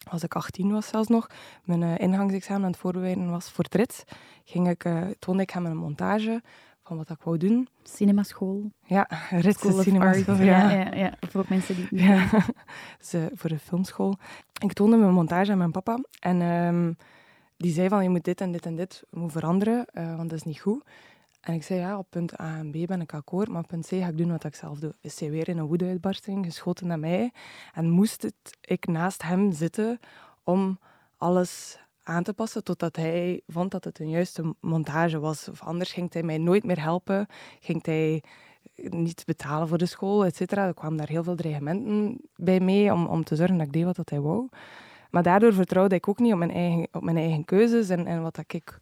[0.08, 1.26] als ik 18 was zelfs nog,
[1.64, 4.04] mijn uh, ingangsexamen aan het voorbereiden was voor het
[4.44, 6.42] ging ik, uh, toonde ik hem een montage
[6.88, 7.68] van wat ik wou doen.
[7.82, 8.72] Cinemaschool.
[8.84, 10.34] Ja, Ritse Cinemaschool.
[10.34, 10.70] Ja.
[10.70, 12.28] Ja, ja, voor mensen die ja.
[12.98, 14.16] dus, uh, voor de filmschool.
[14.62, 15.98] Ik toonde mijn montage aan mijn papa.
[16.20, 16.96] En um,
[17.56, 20.38] die zei van, je moet dit en dit en dit moet veranderen, uh, want dat
[20.38, 20.84] is niet goed.
[21.40, 23.86] En ik zei, ja, op punt A en B ben ik akkoord, maar op punt
[23.86, 24.94] C ga ik doen wat ik zelf doe.
[25.00, 27.32] Is hij weer in een woedeuitbarsting, geschoten naar mij.
[27.74, 29.98] En moest het, ik naast hem zitten
[30.44, 30.78] om
[31.16, 35.48] alles aan te passen totdat hij vond dat het een juiste montage was.
[35.48, 37.26] Of anders ging hij mij nooit meer helpen,
[37.60, 38.22] ging hij
[38.74, 40.66] niet betalen voor de school, et cetera.
[40.66, 43.96] Er kwamen daar heel veel dreigementen bij mee om, om te zorgen dat ik deed
[43.96, 44.48] wat hij wou.
[45.10, 48.22] Maar daardoor vertrouwde ik ook niet op mijn eigen, op mijn eigen keuzes en, en
[48.22, 48.78] wat dat ik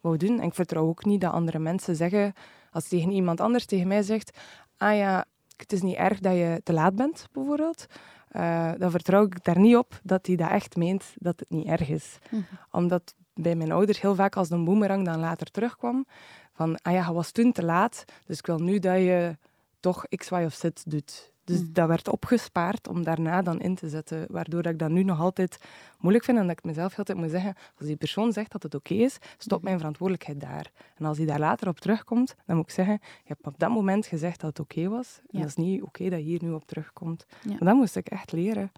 [0.00, 0.40] wou doen.
[0.40, 2.32] En ik vertrouw ook niet dat andere mensen zeggen,
[2.70, 4.38] als tegen iemand anders tegen mij zegt,
[4.76, 5.24] ah ja,
[5.56, 7.86] het is niet erg dat je te laat bent, bijvoorbeeld.
[8.32, 11.66] Uh, dan vertrouw ik daar niet op dat hij dat echt meent dat het niet
[11.66, 12.18] erg is.
[12.30, 12.42] Mhm.
[12.70, 16.06] Omdat bij mijn ouders heel vaak als een boemerang dan later terugkwam,
[16.52, 19.36] van, ah ja, je was toen te laat, dus ik wil nu dat je
[19.80, 21.32] toch X, Y of Z doet.
[21.46, 21.72] Dus mm.
[21.72, 24.26] dat werd opgespaard om daarna dan in te zetten.
[24.30, 25.58] Waardoor dat ik dat nu nog altijd
[25.98, 28.74] moeilijk vind en dat ik mezelf altijd moet zeggen, als die persoon zegt dat het
[28.74, 30.70] oké is, stop mijn verantwoordelijkheid daar.
[30.96, 33.70] En als hij daar later op terugkomt, dan moet ik zeggen, je hebt op dat
[33.70, 35.20] moment gezegd dat het oké was.
[35.30, 37.26] En dat is niet oké dat je hier nu op terugkomt.
[37.42, 37.56] Ja.
[37.58, 38.72] dat moest ik echt leren.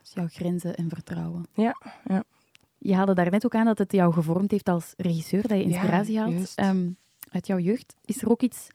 [0.00, 1.46] Dus jouw grenzen en vertrouwen.
[1.52, 2.24] Ja, ja.
[2.78, 6.18] Je haalde daarnet ook aan dat het jou gevormd heeft als regisseur, dat je inspiratie
[6.18, 6.96] haalt um,
[7.30, 7.94] uit jouw jeugd.
[8.04, 8.68] Is er ook iets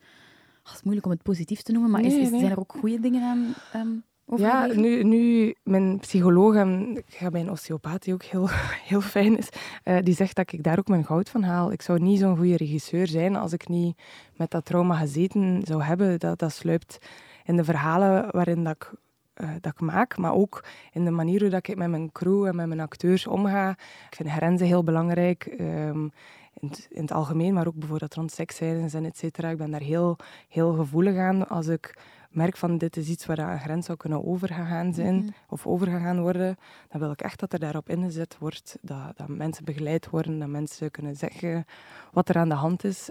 [0.64, 3.00] het is moeilijk om het positief te noemen, maar is, is, zijn er ook goede
[3.00, 4.04] dingen aan um,
[4.36, 8.48] Ja, nu, nu mijn psycholoog, en ik ga bij een osteopaat die ook heel,
[8.90, 9.48] heel fijn is,
[9.84, 11.72] uh, die zegt dat ik daar ook mijn goud van haal.
[11.72, 13.98] Ik zou niet zo'n goede regisseur zijn als ik niet
[14.36, 16.18] met dat trauma gezeten zou hebben.
[16.18, 16.98] Dat, dat sluipt
[17.44, 18.92] in de verhalen waarin dat ik
[19.36, 22.44] uh, dat ik maak, maar ook in de manier hoe dat ik met mijn crew
[22.44, 23.70] en met mijn acteurs omga.
[24.10, 25.54] Ik vind grenzen heel belangrijk.
[25.60, 26.12] Um,
[26.60, 29.50] in het, in het, algemeen, maar ook bijvoorbeeld rond seksscènes en et cetera.
[29.50, 30.16] Ik ben daar heel,
[30.48, 31.48] heel gevoelig aan.
[31.48, 31.98] Als ik
[32.30, 35.28] merk van dit is iets waar een grens zou kunnen overgegaan zijn mhm.
[35.48, 36.56] of overgegaan worden,
[36.88, 40.48] dan wil ik echt dat er daarop ingezet wordt, dat, dat mensen begeleid worden, dat
[40.48, 41.64] mensen kunnen zeggen
[42.12, 43.10] wat er aan de hand is.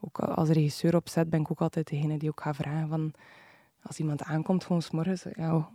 [0.00, 3.12] Ook als regisseur op set ben ik ook altijd degene die ook gaat vragen van
[3.82, 5.68] als iemand aankomt gewoon s morgens, ja,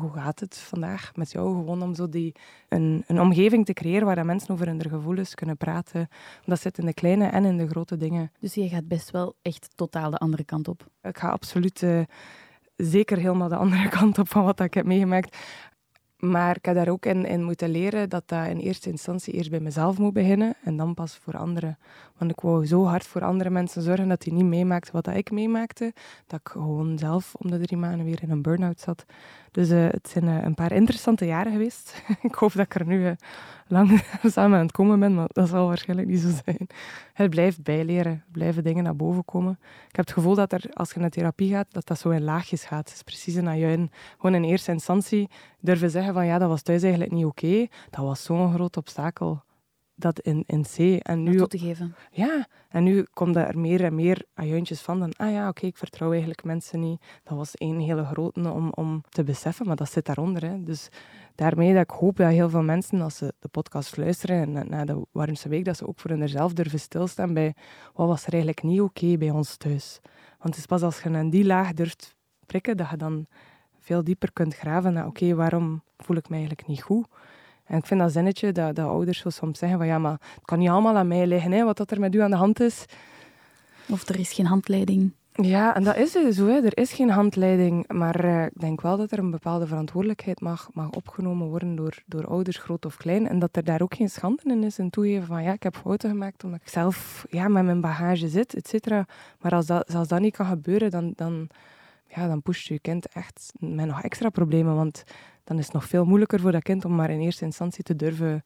[0.00, 1.56] hoe gaat het vandaag met jou?
[1.56, 2.34] Gewoon om zo die,
[2.68, 6.08] een, een omgeving te creëren waar mensen over hun gevoelens kunnen praten.
[6.44, 8.32] Dat zit in de kleine en in de grote dingen.
[8.40, 10.86] Dus je gaat best wel echt totaal de andere kant op?
[11.02, 12.00] Ik ga absoluut uh,
[12.76, 15.36] zeker helemaal de andere kant op van wat ik heb meegemaakt.
[16.18, 19.50] Maar ik heb daar ook in, in moeten leren dat dat in eerste instantie eerst
[19.50, 21.78] bij mezelf moet beginnen en dan pas voor anderen.
[22.16, 25.30] Want ik wou zo hard voor andere mensen zorgen dat die niet meemaakten wat ik
[25.30, 25.92] meemaakte,
[26.26, 29.04] dat ik gewoon zelf om de drie maanden weer in een burn-out zat.
[29.50, 32.02] Dus uh, het zijn uh, een paar interessante jaren geweest.
[32.22, 33.10] ik hoop dat ik er nu uh,
[33.66, 36.66] lang samen aan het komen ben, maar dat zal waarschijnlijk niet zo zijn.
[37.12, 39.58] Het blijft bijleren, blijven dingen naar boven komen.
[39.88, 42.24] Ik heb het gevoel dat er, als je naar therapie gaat, dat dat zo in
[42.24, 42.88] laagjes gaat.
[42.88, 45.28] Het is precies een je gewoon in eerste instantie
[45.60, 47.66] durven zeggen van ja, dat was thuis eigenlijk niet oké.
[47.90, 49.42] Dat was zo'n groot obstakel
[49.98, 51.02] dat in, in C.
[51.02, 51.94] En nu, te geven.
[52.10, 54.98] Ja, en nu komt er meer en meer ajuintjes van.
[54.98, 57.02] Dan, ah ja, oké, ik vertrouw eigenlijk mensen niet.
[57.22, 60.44] Dat was één hele grote om, om te beseffen, maar dat zit daaronder.
[60.44, 60.62] Hè.
[60.62, 60.88] Dus
[61.34, 64.84] daarmee dat ik hoop dat heel veel mensen, als ze de podcast luisteren en na
[64.84, 67.54] de warmste week, dat ze ook voor hunzelf durven stilstaan bij
[67.94, 70.00] wat was er eigenlijk niet oké bij ons thuis.
[70.28, 72.14] Want het is pas als je aan die laag durft
[72.46, 73.26] prikken, dat je dan
[73.78, 77.06] veel dieper kunt graven naar oké, waarom voel ik me eigenlijk niet goed?
[77.68, 80.44] En ik vind dat zinnetje dat, dat ouders zo soms zeggen van ja, maar het
[80.44, 82.60] kan niet allemaal aan mij liggen, hè, wat dat er met u aan de hand
[82.60, 82.84] is.
[83.88, 85.12] Of er is geen handleiding.
[85.42, 86.46] Ja, en dat is dus zo.
[86.46, 86.64] Hè.
[86.64, 90.68] Er is geen handleiding, maar uh, ik denk wel dat er een bepaalde verantwoordelijkheid mag,
[90.72, 93.28] mag opgenomen worden door, door ouders, groot of klein.
[93.28, 95.76] En dat er daar ook geen schande in is en toegeven van ja, ik heb
[95.76, 99.06] fouten gemaakt omdat ik zelf ja, met mijn bagage zit, et cetera.
[99.40, 101.48] Maar als dat, als dat niet kan gebeuren, dan, dan,
[102.06, 104.74] ja, dan pusht je kind echt met nog extra problemen.
[104.74, 105.04] Want
[105.48, 107.96] dan is het nog veel moeilijker voor dat kind om maar in eerste instantie te
[107.96, 108.44] durven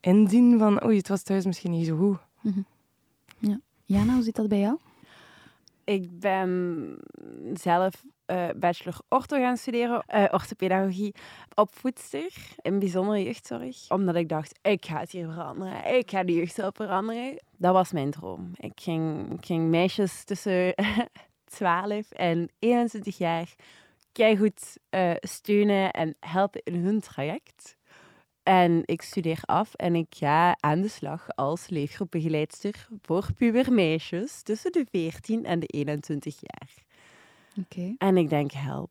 [0.00, 2.18] inzien van oei, het was thuis misschien niet zo goed.
[2.40, 2.66] Mm
[3.38, 3.60] ja.
[3.84, 4.78] Jana, hoe zit dat bij jou?
[5.84, 6.96] Ik ben
[7.54, 11.14] zelf uh, bachelor ortho gaan studeren, uh, orthopedagogie,
[11.54, 13.76] opvoedster in bijzondere jeugdzorg.
[13.88, 15.94] Omdat ik dacht, ik ga het hier veranderen.
[15.96, 17.42] Ik ga de jeugdzorg veranderen.
[17.56, 18.50] Dat was mijn droom.
[18.54, 20.74] Ik ging, ik ging meisjes tussen
[21.58, 23.54] 12 en 21 jaar
[24.12, 27.78] goed uh, steunen en helpen in hun traject.
[28.42, 34.72] En ik studeer af en ik ga aan de slag als leefgroepbegeleidster voor pubermeisjes tussen
[34.72, 36.74] de 14 en de 21 jaar.
[37.58, 37.94] Oké.
[37.98, 38.90] En ik denk, help.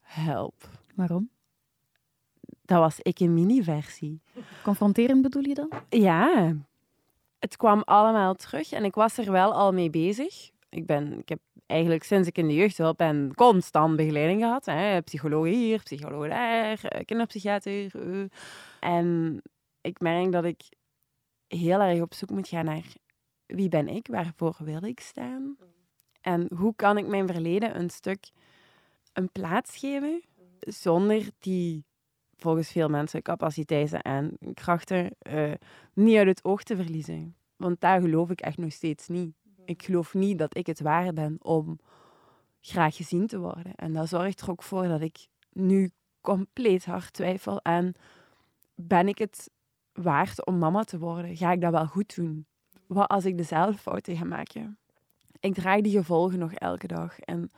[0.00, 0.68] Help.
[0.94, 1.30] Waarom?
[2.64, 4.20] Dat was ik een mini-versie.
[4.62, 5.70] Confronterend bedoel je dan?
[5.88, 6.56] Ja.
[7.38, 10.50] Het kwam allemaal terug en ik was er wel al mee bezig.
[10.68, 11.40] Ik, ben, ik heb
[11.72, 14.64] eigenlijk sinds ik in de jeugdhulp ben constant begeleiding gehad.
[14.64, 15.00] Hè.
[15.00, 17.96] Psycholoog hier, psycholoog daar, eh, kinderpsychiater.
[17.96, 18.24] Uh.
[18.80, 19.40] En
[19.80, 20.62] ik merk dat ik
[21.48, 22.84] heel erg op zoek moet gaan naar
[23.46, 25.56] wie ben ik, waarvoor wil ik staan.
[26.20, 28.30] En hoe kan ik mijn verleden een stuk
[29.12, 30.22] een plaats geven
[30.60, 31.84] zonder die
[32.36, 35.52] volgens veel mensen capaciteiten en krachten uh,
[35.94, 37.36] niet uit het oog te verliezen.
[37.56, 39.34] Want daar geloof ik echt nog steeds niet.
[39.64, 41.78] Ik geloof niet dat ik het waard ben om
[42.60, 43.74] graag gezien te worden.
[43.74, 47.94] En dat zorgt er ook voor dat ik nu compleet hard twijfel en
[48.74, 49.50] ben ik het
[49.92, 51.36] waard om mama te worden?
[51.36, 52.46] Ga ik dat wel goed doen?
[52.86, 54.78] Wat als ik dezelfde fouten ga maken?
[55.40, 57.18] Ik draag die gevolgen nog elke dag.
[57.18, 57.52] En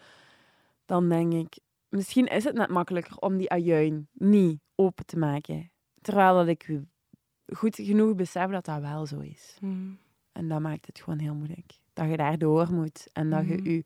[0.86, 5.70] dan denk ik, misschien is het net makkelijker om die ajuin niet open te maken.
[6.00, 6.80] Terwijl dat ik
[7.52, 9.56] goed genoeg besef dat dat wel zo is.
[9.60, 9.98] Hmm.
[10.34, 11.72] En dat maakt het gewoon heel moeilijk.
[11.92, 13.08] Dat je daardoor moet.
[13.12, 13.70] En dat je hmm.
[13.70, 13.84] je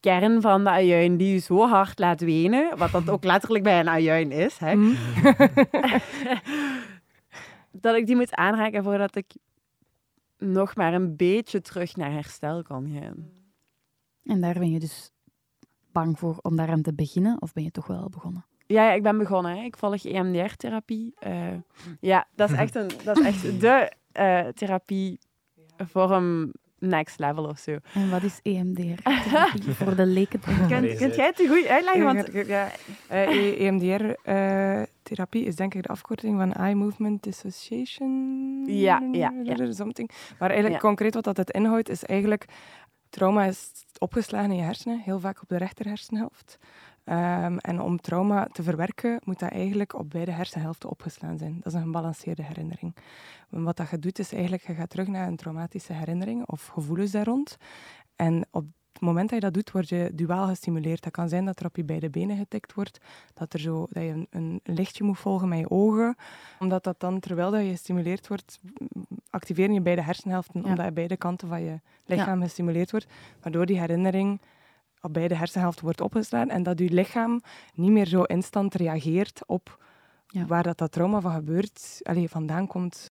[0.00, 3.80] kern van de ajuin die je zo hard laat wenen, wat dat ook letterlijk bij
[3.80, 4.96] een ajuin is, hè, hmm.
[7.84, 9.34] dat ik die moet aanraken voordat ik
[10.38, 13.30] nog maar een beetje terug naar herstel kan gaan.
[14.24, 15.12] En daar ben je dus
[15.92, 18.44] bang voor om daaraan te beginnen, of ben je toch wel begonnen?
[18.66, 19.56] Ja, ja ik ben begonnen.
[19.56, 19.62] Hè.
[19.62, 21.14] Ik volg EMDR-therapie.
[21.26, 21.48] Uh,
[22.00, 24.48] ja, dat is echt, een, dat is echt de uh,
[25.80, 27.76] therapievorm next level of zo.
[27.94, 29.10] En wat is EMDR?
[29.84, 30.40] voor de leken.
[30.68, 32.04] Kunt, kunt jij het goed uitleggen?
[32.04, 32.46] Want...
[32.46, 32.70] Ja,
[33.10, 38.64] uh, eh, EMDR-therapie is denk ik de afkorting van Eye Movement Dissociation.
[38.66, 39.32] Ja, ja.
[39.42, 39.72] ja.
[39.72, 40.10] Something.
[40.38, 42.44] Maar eigenlijk concreet wat dat het inhoudt, is eigenlijk...
[43.10, 46.58] Trauma is opgeslagen in je hersenen, heel vaak op de rechter hersenhelft.
[47.10, 51.54] Um, en om trauma te verwerken, moet dat eigenlijk op beide hersenhelften opgeslaan zijn.
[51.54, 52.96] Dat is een gebalanceerde herinnering.
[53.48, 57.10] wat dat je doet, is eigenlijk, je gaat terug naar een traumatische herinnering of gevoelens
[57.10, 57.56] daar rond.
[58.16, 61.02] En op het moment dat je dat doet, word je duaal gestimuleerd.
[61.02, 62.98] Dat kan zijn dat er op je beide benen getikt wordt,
[63.34, 66.16] dat, er zo, dat je een, een lichtje moet volgen met je ogen.
[66.58, 68.60] Omdat dat dan, terwijl dat je gestimuleerd wordt,
[69.30, 73.06] activeren je beide hersenhelften, omdat je beide kanten van je lichaam gestimuleerd wordt.
[73.40, 74.40] Waardoor die herinnering
[75.00, 77.40] op beide hersenhelften wordt opgeslagen en dat je lichaam
[77.74, 79.78] niet meer zo instant reageert op
[80.46, 83.10] waar dat, dat trauma van gebeurt, allee, vandaan komt.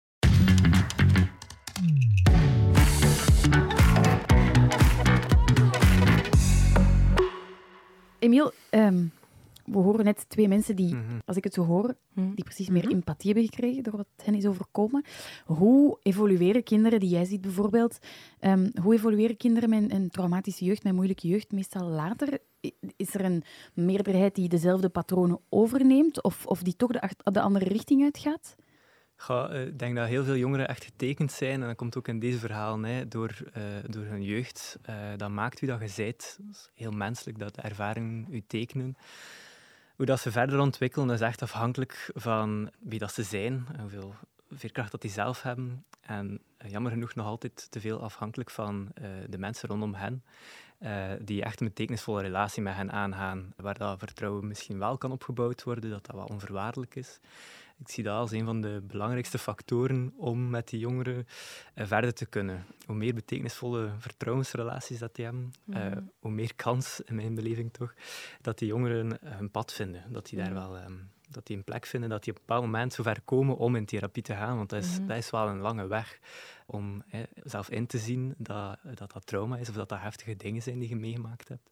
[8.18, 9.12] Emiel, um,
[9.70, 11.18] we horen net twee mensen die, mhm.
[11.24, 12.34] als ik het zo hoor, mhm.
[12.34, 12.92] die precies meer mhm.
[12.92, 15.04] empathie hebben gekregen door wat hen is overkomen.
[15.44, 17.98] Hoe evolueren kinderen, die jij ziet bijvoorbeeld,
[18.40, 22.38] um, hoe evolueren kinderen met een traumatische jeugd, met moeilijke jeugd, meestal later?
[22.96, 23.42] Is er een
[23.74, 28.56] meerderheid die dezelfde patronen overneemt of, of die toch de, de andere richting uitgaat?
[29.26, 32.18] Eh, ik denk dat heel veel jongeren echt getekend zijn, en dat komt ook in
[32.18, 34.78] deze verhaal, hè, door, uh, door hun jeugd.
[34.90, 36.38] Uh, dat maakt u dat je zijt.
[36.40, 38.96] Dat is heel menselijk, dat de ervaringen u tekenen.
[39.98, 44.14] Hoe dat ze verder ontwikkelen is echt afhankelijk van wie dat ze zijn, hoeveel
[44.50, 45.84] veerkracht dat die zelf hebben.
[46.00, 50.24] En eh, jammer genoeg nog altijd te veel afhankelijk van uh, de mensen rondom hen,
[50.80, 55.12] uh, die echt een betekenisvolle relatie met hen aangaan, waar dat vertrouwen misschien wel kan
[55.12, 57.20] opgebouwd worden, dat dat wel onvoorwaardelijk is
[57.78, 61.26] ik zie dat als een van de belangrijkste factoren om met die jongeren
[61.74, 62.64] uh, verder te kunnen.
[62.86, 65.86] Hoe meer betekenisvolle vertrouwensrelaties dat die hebben, uh,
[66.18, 67.94] hoe meer kans, in mijn beleving toch,
[68.40, 70.12] dat die jongeren hun pad vinden.
[70.12, 70.78] Dat die daar wel...
[70.78, 73.76] Um, dat die een plek vinden, dat die op een bepaald moment zover komen om
[73.76, 74.56] in therapie te gaan.
[74.56, 76.18] Want dat is, dat is wel een lange weg
[76.70, 80.36] om hè, zelf in te zien dat, dat dat trauma is of dat dat heftige
[80.36, 81.70] dingen zijn die je meegemaakt hebt.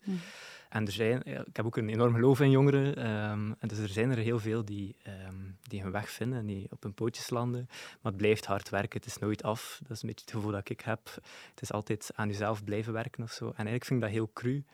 [0.69, 3.11] En er zijn, ik heb ook een enorm geloof in jongeren.
[3.31, 6.47] Um, en dus er zijn er heel veel die, um, die hun weg vinden en
[6.47, 7.67] die op hun pootjes landen.
[7.69, 9.81] Maar het blijft hard werken, het is nooit af.
[9.83, 11.01] Dat is een beetje het gevoel dat ik heb.
[11.51, 13.45] Het is altijd aan jezelf blijven werken of zo.
[13.45, 14.65] En eigenlijk vind ik dat heel cru.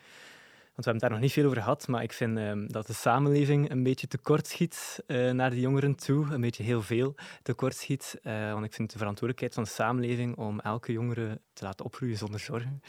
[0.74, 2.86] Want we hebben het daar nog niet veel over gehad, maar ik vind um, dat
[2.86, 6.26] de samenleving een beetje tekort schiet uh, naar de jongeren toe.
[6.30, 8.20] Een beetje heel veel tekort schiet.
[8.22, 12.16] Uh, want ik vind de verantwoordelijkheid van de samenleving om elke jongere te laten opgroeien
[12.16, 12.82] zonder zorgen.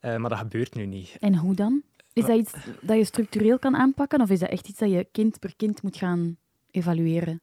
[0.00, 1.16] Uh, maar dat gebeurt nu niet.
[1.20, 1.82] En hoe dan?
[2.12, 5.06] Is dat iets dat je structureel kan aanpakken of is dat echt iets dat je
[5.12, 6.36] kind per kind moet gaan
[6.70, 7.40] evalueren?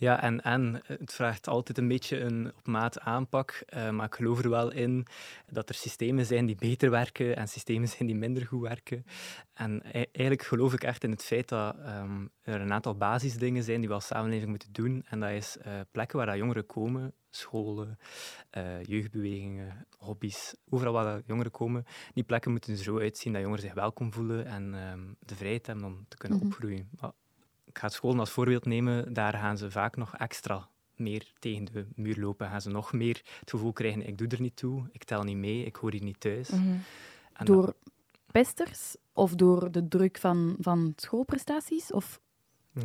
[0.00, 3.62] Ja, en, en het vraagt altijd een beetje een op maat aanpak.
[3.74, 5.06] Uh, maar ik geloof er wel in
[5.50, 9.04] dat er systemen zijn die beter werken en systemen zijn die minder goed werken.
[9.54, 13.62] En e-, eigenlijk geloof ik echt in het feit dat um, er een aantal basisdingen
[13.62, 15.04] zijn die we als samenleving moeten doen.
[15.08, 17.98] En dat is uh, plekken waar dat jongeren komen, scholen,
[18.56, 21.84] uh, jeugdbewegingen, hobby's, overal waar jongeren komen.
[22.14, 25.66] Die plekken moeten er zo uitzien dat jongeren zich welkom voelen en um, de vrijheid
[25.66, 26.52] hebben om te kunnen mm -hmm.
[26.52, 26.88] opgroeien.
[27.68, 31.86] Ik ga scholen als voorbeeld nemen, daar gaan ze vaak nog extra meer tegen de
[31.94, 32.48] muur lopen.
[32.48, 35.36] Gaan ze nog meer het gevoel krijgen, ik doe er niet toe, ik tel niet
[35.36, 36.48] mee, ik hoor hier niet thuis.
[36.48, 36.76] Mhm.
[37.44, 37.74] door
[38.32, 41.92] pesters of door de druk van, van schoolprestaties?
[41.92, 42.20] Of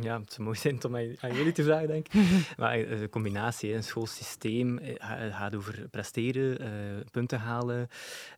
[0.02, 2.14] Ja, het zou mooi zijn om aan, aan jullie te vragen, denk ik.
[2.56, 4.94] maar uh, de combinatie, een schoolsysteem, uh,
[5.30, 6.68] gaat over presteren, uh,
[7.10, 7.88] punten halen.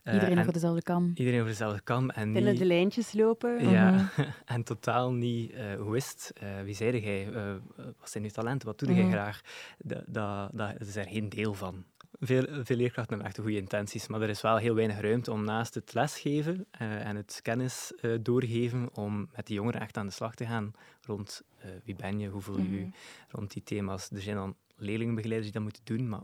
[0.05, 1.12] iedereen over dezelfde kam.
[1.14, 2.11] Iedereen over dezelfde kam.
[2.11, 3.71] En Binnen niet, de lijntjes lopen.
[3.71, 4.25] Ja, mm -hmm.
[4.55, 6.33] en totaal niet, hoe is het,
[6.64, 7.29] wie zei jij,
[7.77, 9.12] wat zijn je talenten, wat doe jij mm -hmm.
[9.12, 9.40] graag?
[9.79, 11.85] Dat, dat, dat is er geen deel van.
[12.20, 15.44] Veel, veel leerkrachten hebben echt goede intenties, maar er is wel heel weinig ruimte om
[15.44, 20.07] naast het lesgeven uh, en het kennis uh, doorgeven, om met die jongeren echt aan
[20.07, 22.94] de slag te gaan rond uh, wie ben je, hoe voel je mm -hmm.
[23.29, 24.11] rond die thema's.
[24.11, 26.22] Er zijn dan leerlingenbegeleiders die dat moeten doen, maar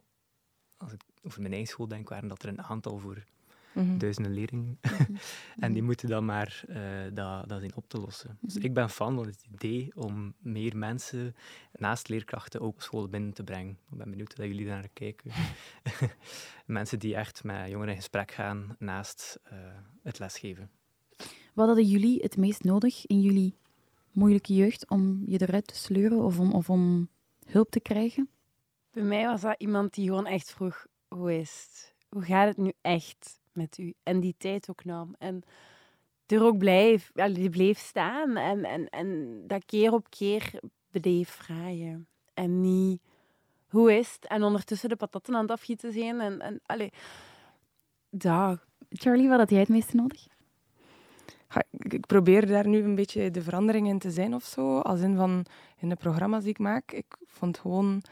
[0.76, 3.24] als ik over mijn eigen school denk, waren dat er een aantal voor
[3.72, 3.98] mm -hmm.
[3.98, 4.78] duizenden leerlingen.
[4.82, 5.16] Mm -hmm.
[5.58, 6.76] en die moeten dan maar uh,
[7.14, 8.38] dat, dat zien op te lossen.
[8.40, 11.34] Dus ik ben fan van het idee om meer mensen
[11.72, 13.78] naast leerkrachten ook op school binnen te brengen.
[13.90, 15.30] Ik ben benieuwd dat jullie daar naar kijken.
[16.66, 19.58] mensen die echt met jongeren in gesprek gaan naast uh,
[20.02, 20.70] het lesgeven.
[21.54, 23.56] Wat hadden jullie het meest nodig in jullie
[24.12, 27.08] moeilijke jeugd om je eruit te sleuren of om, of om
[27.46, 28.28] hulp te krijgen?
[28.90, 31.94] Bij mij was dat iemand die gewoon echt vroeg, hoe is het?
[32.08, 33.94] Hoe gaat het nu echt met u?
[34.02, 35.14] En die tijd ook nam.
[35.18, 35.42] En
[36.26, 38.36] er ook bleef, ja, die bleef staan.
[38.36, 40.60] En, en, en dat keer op keer
[40.90, 42.06] bleef vragen.
[42.34, 43.00] En niet,
[43.68, 44.26] hoe is het?
[44.26, 46.20] En ondertussen de patatten aan het afgieten zijn.
[46.20, 46.90] En, en allee,
[48.10, 48.64] daar.
[48.88, 50.26] Charlie, wat had jij het meeste nodig?
[51.78, 54.78] ik probeer daar nu een beetje de verandering in te zijn of zo.
[54.78, 56.92] Als in van in de programma's die ik maak.
[56.92, 58.02] Ik vond gewoon.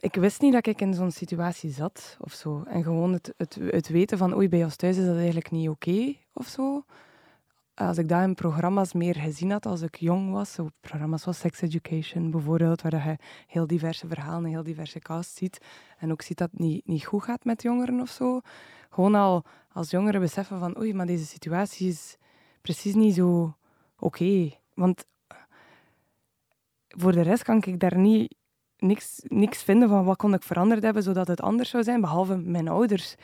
[0.00, 2.62] Ik wist niet dat ik in zo'n situatie zat of zo.
[2.66, 5.68] En gewoon het, het, het weten van oei, bij ons thuis is dat eigenlijk niet
[5.68, 6.84] oké of zo.
[7.74, 11.38] Als ik dat in programma's meer gezien had als ik jong was, zo programma's zoals
[11.38, 15.58] Sex Education bijvoorbeeld, waar je heel diverse verhalen en heel diverse cast ziet.
[15.98, 18.40] En ook ziet dat het niet, niet goed gaat met jongeren of zo.
[18.90, 22.16] Gewoon al als jongeren beseffen van oei, maar deze situatie is
[22.60, 23.56] precies niet zo
[23.98, 24.50] oké.
[24.74, 25.04] Want
[26.88, 28.36] voor de rest kan ik daar niet
[28.78, 32.36] niks, niks vinden van wat kon ik veranderd hebben zodat het anders zou zijn, behalve
[32.36, 33.14] mijn ouders.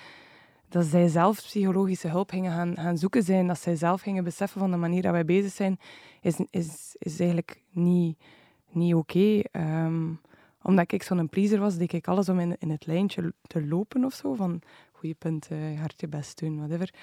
[0.69, 4.71] Dat zij zelf psychologische hulp gingen gaan, zoeken zijn, dat zij zelf gingen beseffen van
[4.71, 5.79] de manier dat wij bezig zijn,
[6.21, 8.19] is, is, is eigenlijk niet,
[8.71, 9.43] niet oké.
[9.53, 10.21] Um,
[10.65, 14.15] omdat ik zo'n pleaser was, deed ik alles om in, het lijntje te lopen of
[14.15, 14.61] zo, van
[14.93, 16.95] goede punten, je hart je best doen, whatever.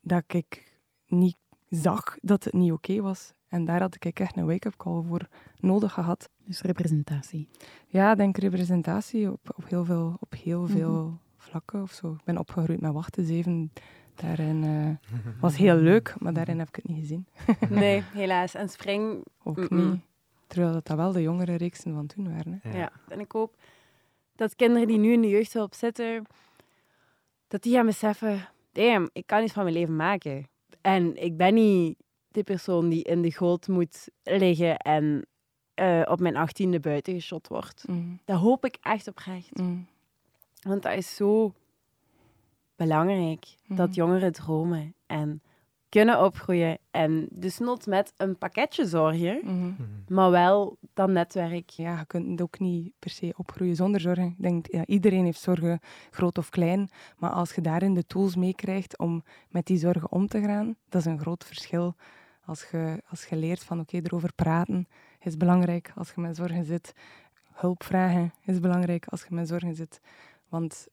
[0.00, 0.72] Dat ik
[1.06, 1.36] niet
[1.68, 3.32] zag dat het niet oké was.
[3.48, 6.28] En daar had ik echt een wake-up call voor nodig gehad.
[6.46, 7.48] Dus representatie?
[7.86, 11.20] Ja, ik denk representatie op, op heel veel, op heel veel mm -hmm.
[11.36, 12.12] vlakken of zo.
[12.12, 13.72] Ik ben opgegroeid met wachten zeven.
[14.14, 14.90] Daarin uh,
[15.40, 17.26] was heel leuk, maar daarin heb ik het niet gezien.
[17.80, 18.54] nee, helaas.
[18.54, 19.24] En spring...
[19.42, 19.90] Ook mm -mm.
[19.90, 20.00] niet.
[20.46, 22.60] Terwijl dat, dat wel de jongere reeksen van toen waren.
[22.62, 22.70] Hè.
[22.70, 22.76] Ja.
[22.78, 23.56] ja, en ik hoop
[24.36, 26.26] dat kinderen die nu in de jeugdhulp zitten,
[27.48, 30.48] dat die gaan beseffen, damn, ik kan iets van mijn leven maken.
[30.80, 31.96] En ik ben niet
[32.28, 35.26] de persoon die in de goot moet liggen en
[35.80, 37.84] uh, op mijn achttiende buiten geschot wordt.
[37.88, 38.18] Mm.
[38.24, 39.58] Dat hoop ik echt oprecht.
[39.58, 39.86] Mm.
[40.60, 41.52] Want dat is zo
[42.76, 43.76] belangrijk, mm.
[43.76, 45.42] dat jongeren dromen en
[45.88, 46.78] kunnen opgroeien.
[46.90, 49.76] En dus not met een pakketje zorgen, -hmm.
[50.08, 51.70] maar wel dat netwerk.
[51.70, 54.26] Ja, je kunt ook niet per se opgroeien zonder zorgen.
[54.26, 56.90] Ik denk, ja, iedereen heeft zorgen, groot of klein.
[57.18, 61.00] Maar als je daarin de tools meekrijgt om met die zorgen om te gaan, dat
[61.00, 61.94] is een groot verschil.
[62.44, 64.88] Als je, als je leert van oké, okay, erover praten
[65.26, 66.94] is belangrijk als je met zorgen zit.
[67.52, 70.00] Hulp vragen is belangrijk als je met zorgen zit.
[70.48, 70.88] Want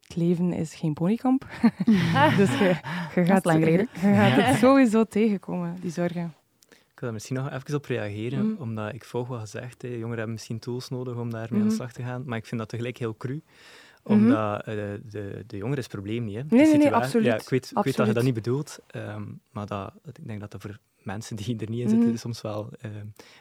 [0.00, 1.46] het leven is geen ponykamp.
[2.36, 2.76] dus je,
[3.14, 3.88] je, gaat, lang geleden.
[3.92, 6.34] je gaat het sowieso tegenkomen, die zorgen.
[6.68, 8.56] Ik wil daar misschien nog even op reageren, mm.
[8.58, 9.82] omdat ik volg wat gezegd.
[9.82, 9.88] Hè.
[9.88, 11.62] Jongeren hebben misschien tools nodig om daarmee mm.
[11.62, 13.42] aan de slag te gaan, maar ik vind dat tegelijk heel cru
[14.04, 14.74] omdat uh,
[15.08, 16.36] de, de jongeren is het probleem niet.
[16.36, 16.42] Hè.
[16.48, 17.26] Nee, nee, nee, absoluut.
[17.26, 17.78] Ja, ik, weet, absoluut.
[17.78, 20.78] ik weet dat je dat niet bedoelt, um, maar dat, ik denk dat dat voor
[21.04, 22.16] mensen die er niet in zitten mm.
[22.16, 22.90] soms wel uh,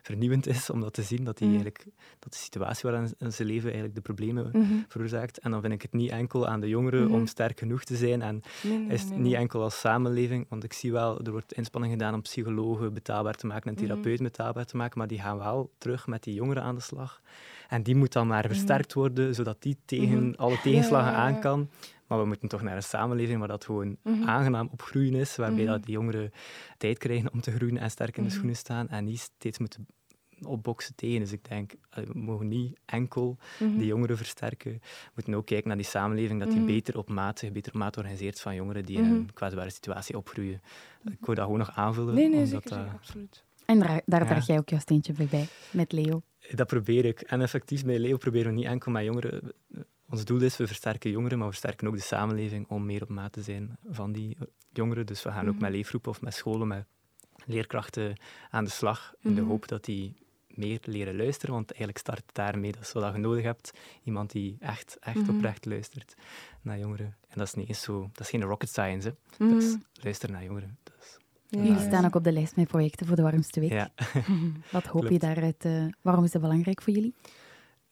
[0.01, 1.53] vernieuwend is om dat te zien, dat, die mm.
[1.53, 1.85] eigenlijk,
[2.19, 4.85] dat de situatie waarin ze leven eigenlijk de problemen -hmm.
[4.87, 5.39] veroorzaakt.
[5.39, 7.13] En dan vind ik het niet enkel aan de jongeren Mhm.
[7.13, 10.45] om sterk genoeg te zijn en Nee, nee, is het nee, niet enkel als samenleving,
[10.49, 13.83] want ik zie wel, er wordt inspanning gedaan om psychologen betaalbaar te maken en Mhm.
[13.85, 17.21] therapeuten betaalbaar te maken, maar die gaan wel terug met die jongeren aan de slag.
[17.69, 18.53] En die moet dan maar Mhm.
[18.53, 21.69] versterkt worden, zodat die tegen alle tegenslagen aan kan.
[22.13, 24.23] Maar we moeten toch naar een samenleving waar dat gewoon Mhm.
[24.23, 25.71] aangenaam opgroeien is, waarbij Mhm.
[25.71, 26.31] dat die jongeren
[26.77, 28.37] tijd krijgen om te groeien en sterk in de Mhm.
[28.37, 29.87] schoenen staan en niet steeds moeten
[30.45, 31.19] opboksen tegen.
[31.19, 34.71] Dus ik denk, eh, we mogen niet enkel die jongeren versterken.
[34.71, 37.79] We moeten ook kijken naar die samenleving, dat die beter op maat, zich beter op
[37.79, 40.61] maat organiseert van jongeren die in een kwetsbare situatie opgroeien.
[41.11, 42.13] Ik wil dat gewoon nog aanvullen.
[42.13, 43.43] Nee, nee, omdat zeker, absoluut.
[43.65, 44.25] En daar, daar Ja.
[44.27, 46.21] draag jij ook jouw steentje bij, met Leo.
[46.51, 47.21] Dat probeer ik.
[47.21, 49.51] En effectief, bij Leo proberen we niet enkel met jongeren.
[50.13, 53.09] Ons doel is, we versterken jongeren, maar we versterken ook de samenleving om meer op
[53.09, 54.37] maat te zijn van die
[54.73, 55.05] jongeren.
[55.05, 55.61] Dus we gaan ook Mhm.
[55.61, 56.85] met leefgroepen of met scholen, met
[57.45, 58.15] leerkrachten
[58.49, 59.49] aan de slag in de Mhm.
[59.49, 60.13] hoop dat die
[60.47, 62.71] meer leren luisteren, want eigenlijk start het daarmee.
[62.71, 63.71] Dat is wat je nodig hebt.
[64.03, 65.29] Iemand die echt, echt Mhm.
[65.35, 66.15] oprecht luistert
[66.61, 67.05] naar jongeren.
[67.27, 68.01] En dat is niet eens zo...
[68.11, 69.07] Dat is geen rocket science,
[69.37, 69.47] hè.
[69.49, 70.77] Dat is luisteren naar jongeren.
[70.83, 71.63] Dat is, Ja.
[71.63, 73.71] Jullie staan ook op de lijst met projecten voor de warmste week.
[73.71, 73.91] ja.
[74.71, 75.65] Wat hoop je daaruit?
[75.65, 77.13] eh, waarom is dat belangrijk voor jullie?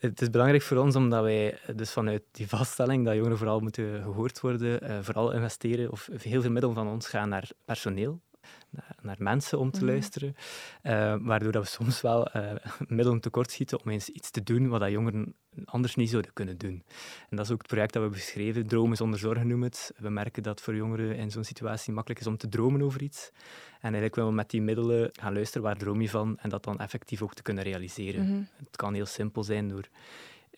[0.02, 4.04] Het is belangrijk voor ons omdat wij dus vanuit die vaststelling dat jongeren vooral moeten
[4.04, 8.22] gehoord worden, eh, vooral investeren, of heel veel middelen van ons gaan naar personeel,
[8.70, 9.88] naar, naar mensen om te Mhm.
[9.90, 10.36] luisteren,
[10.82, 12.56] eh, waardoor dat we soms wel eh,
[12.88, 15.36] middelen tekort schieten om eens iets te doen wat dat jongeren
[15.66, 16.84] anders niet zouden kunnen doen.
[17.30, 19.94] En dat is ook het project dat we hebben beschreven, Dromen zonder zorgen noemen het.
[19.98, 23.32] We merken dat voor jongeren in zo'n situatie makkelijk is om te dromen over iets.
[23.34, 26.64] En eigenlijk willen we met die middelen gaan luisteren, waar droom je van, en dat
[26.64, 28.26] dan effectief ook te kunnen realiseren.
[28.30, 28.42] Mhm.
[28.56, 29.88] Het kan heel simpel zijn door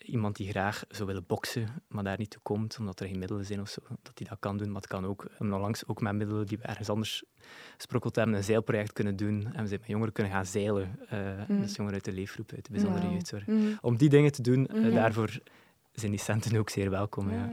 [0.04, 3.44] iemand die graag zou willen boksen, maar daar niet toe komt, omdat er geen middelen
[3.44, 4.66] zijn of zo, dat hij dat kan doen.
[4.66, 7.24] Maar het kan ook, onlangs ook met middelen die we ergens anders
[7.76, 9.52] gesprokkeld hebben, een zeilproject kunnen doen.
[9.52, 10.98] En we zijn met jongeren kunnen gaan zeilen.
[11.08, 11.60] eh, Mhm.
[11.60, 13.12] Dus jongeren uit de leefgroep, uit de bijzondere Wauw.
[13.14, 13.46] jeugdzorg.
[13.46, 13.74] Mhm.
[13.80, 14.90] Om die dingen te doen, eh, Mhm.
[14.94, 15.38] daarvoor
[15.92, 17.30] zijn die centen ook zeer welkom.
[17.30, 17.50] Ja.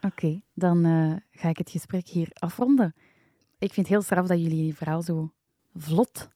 [0.00, 2.94] Oké, dan eh, ga ik het gesprek hier afronden.
[3.58, 5.32] Ik vind het heel straf dat jullie die verhaal zo
[5.74, 6.28] vlot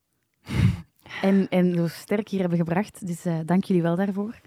[1.22, 3.06] en, en zo sterk hier hebben gebracht.
[3.06, 4.40] Dus eh, dank jullie wel daarvoor.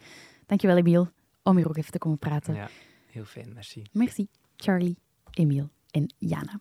[0.53, 1.09] Dank je wel, Emiel,
[1.43, 2.55] om hier ook even te komen praten.
[2.55, 2.69] Ja,
[3.11, 3.83] heel fijn, merci.
[3.91, 4.97] Merci, Charlie,
[5.31, 6.59] Emiel en Jana.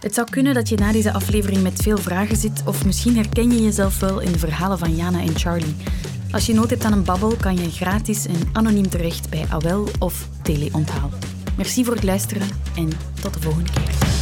[0.00, 3.50] Het zou kunnen dat je na deze aflevering met veel vragen zit, of misschien herken
[3.50, 5.74] je jezelf wel in de verhalen van Jana en Charlie.
[6.30, 9.88] Als je nood hebt aan een babbel, kan je gratis en anoniem terecht bij AWEL
[9.98, 11.10] of Teleonthaal.
[11.56, 12.88] Merci voor het luisteren en
[13.20, 14.15] tot de volgende keer.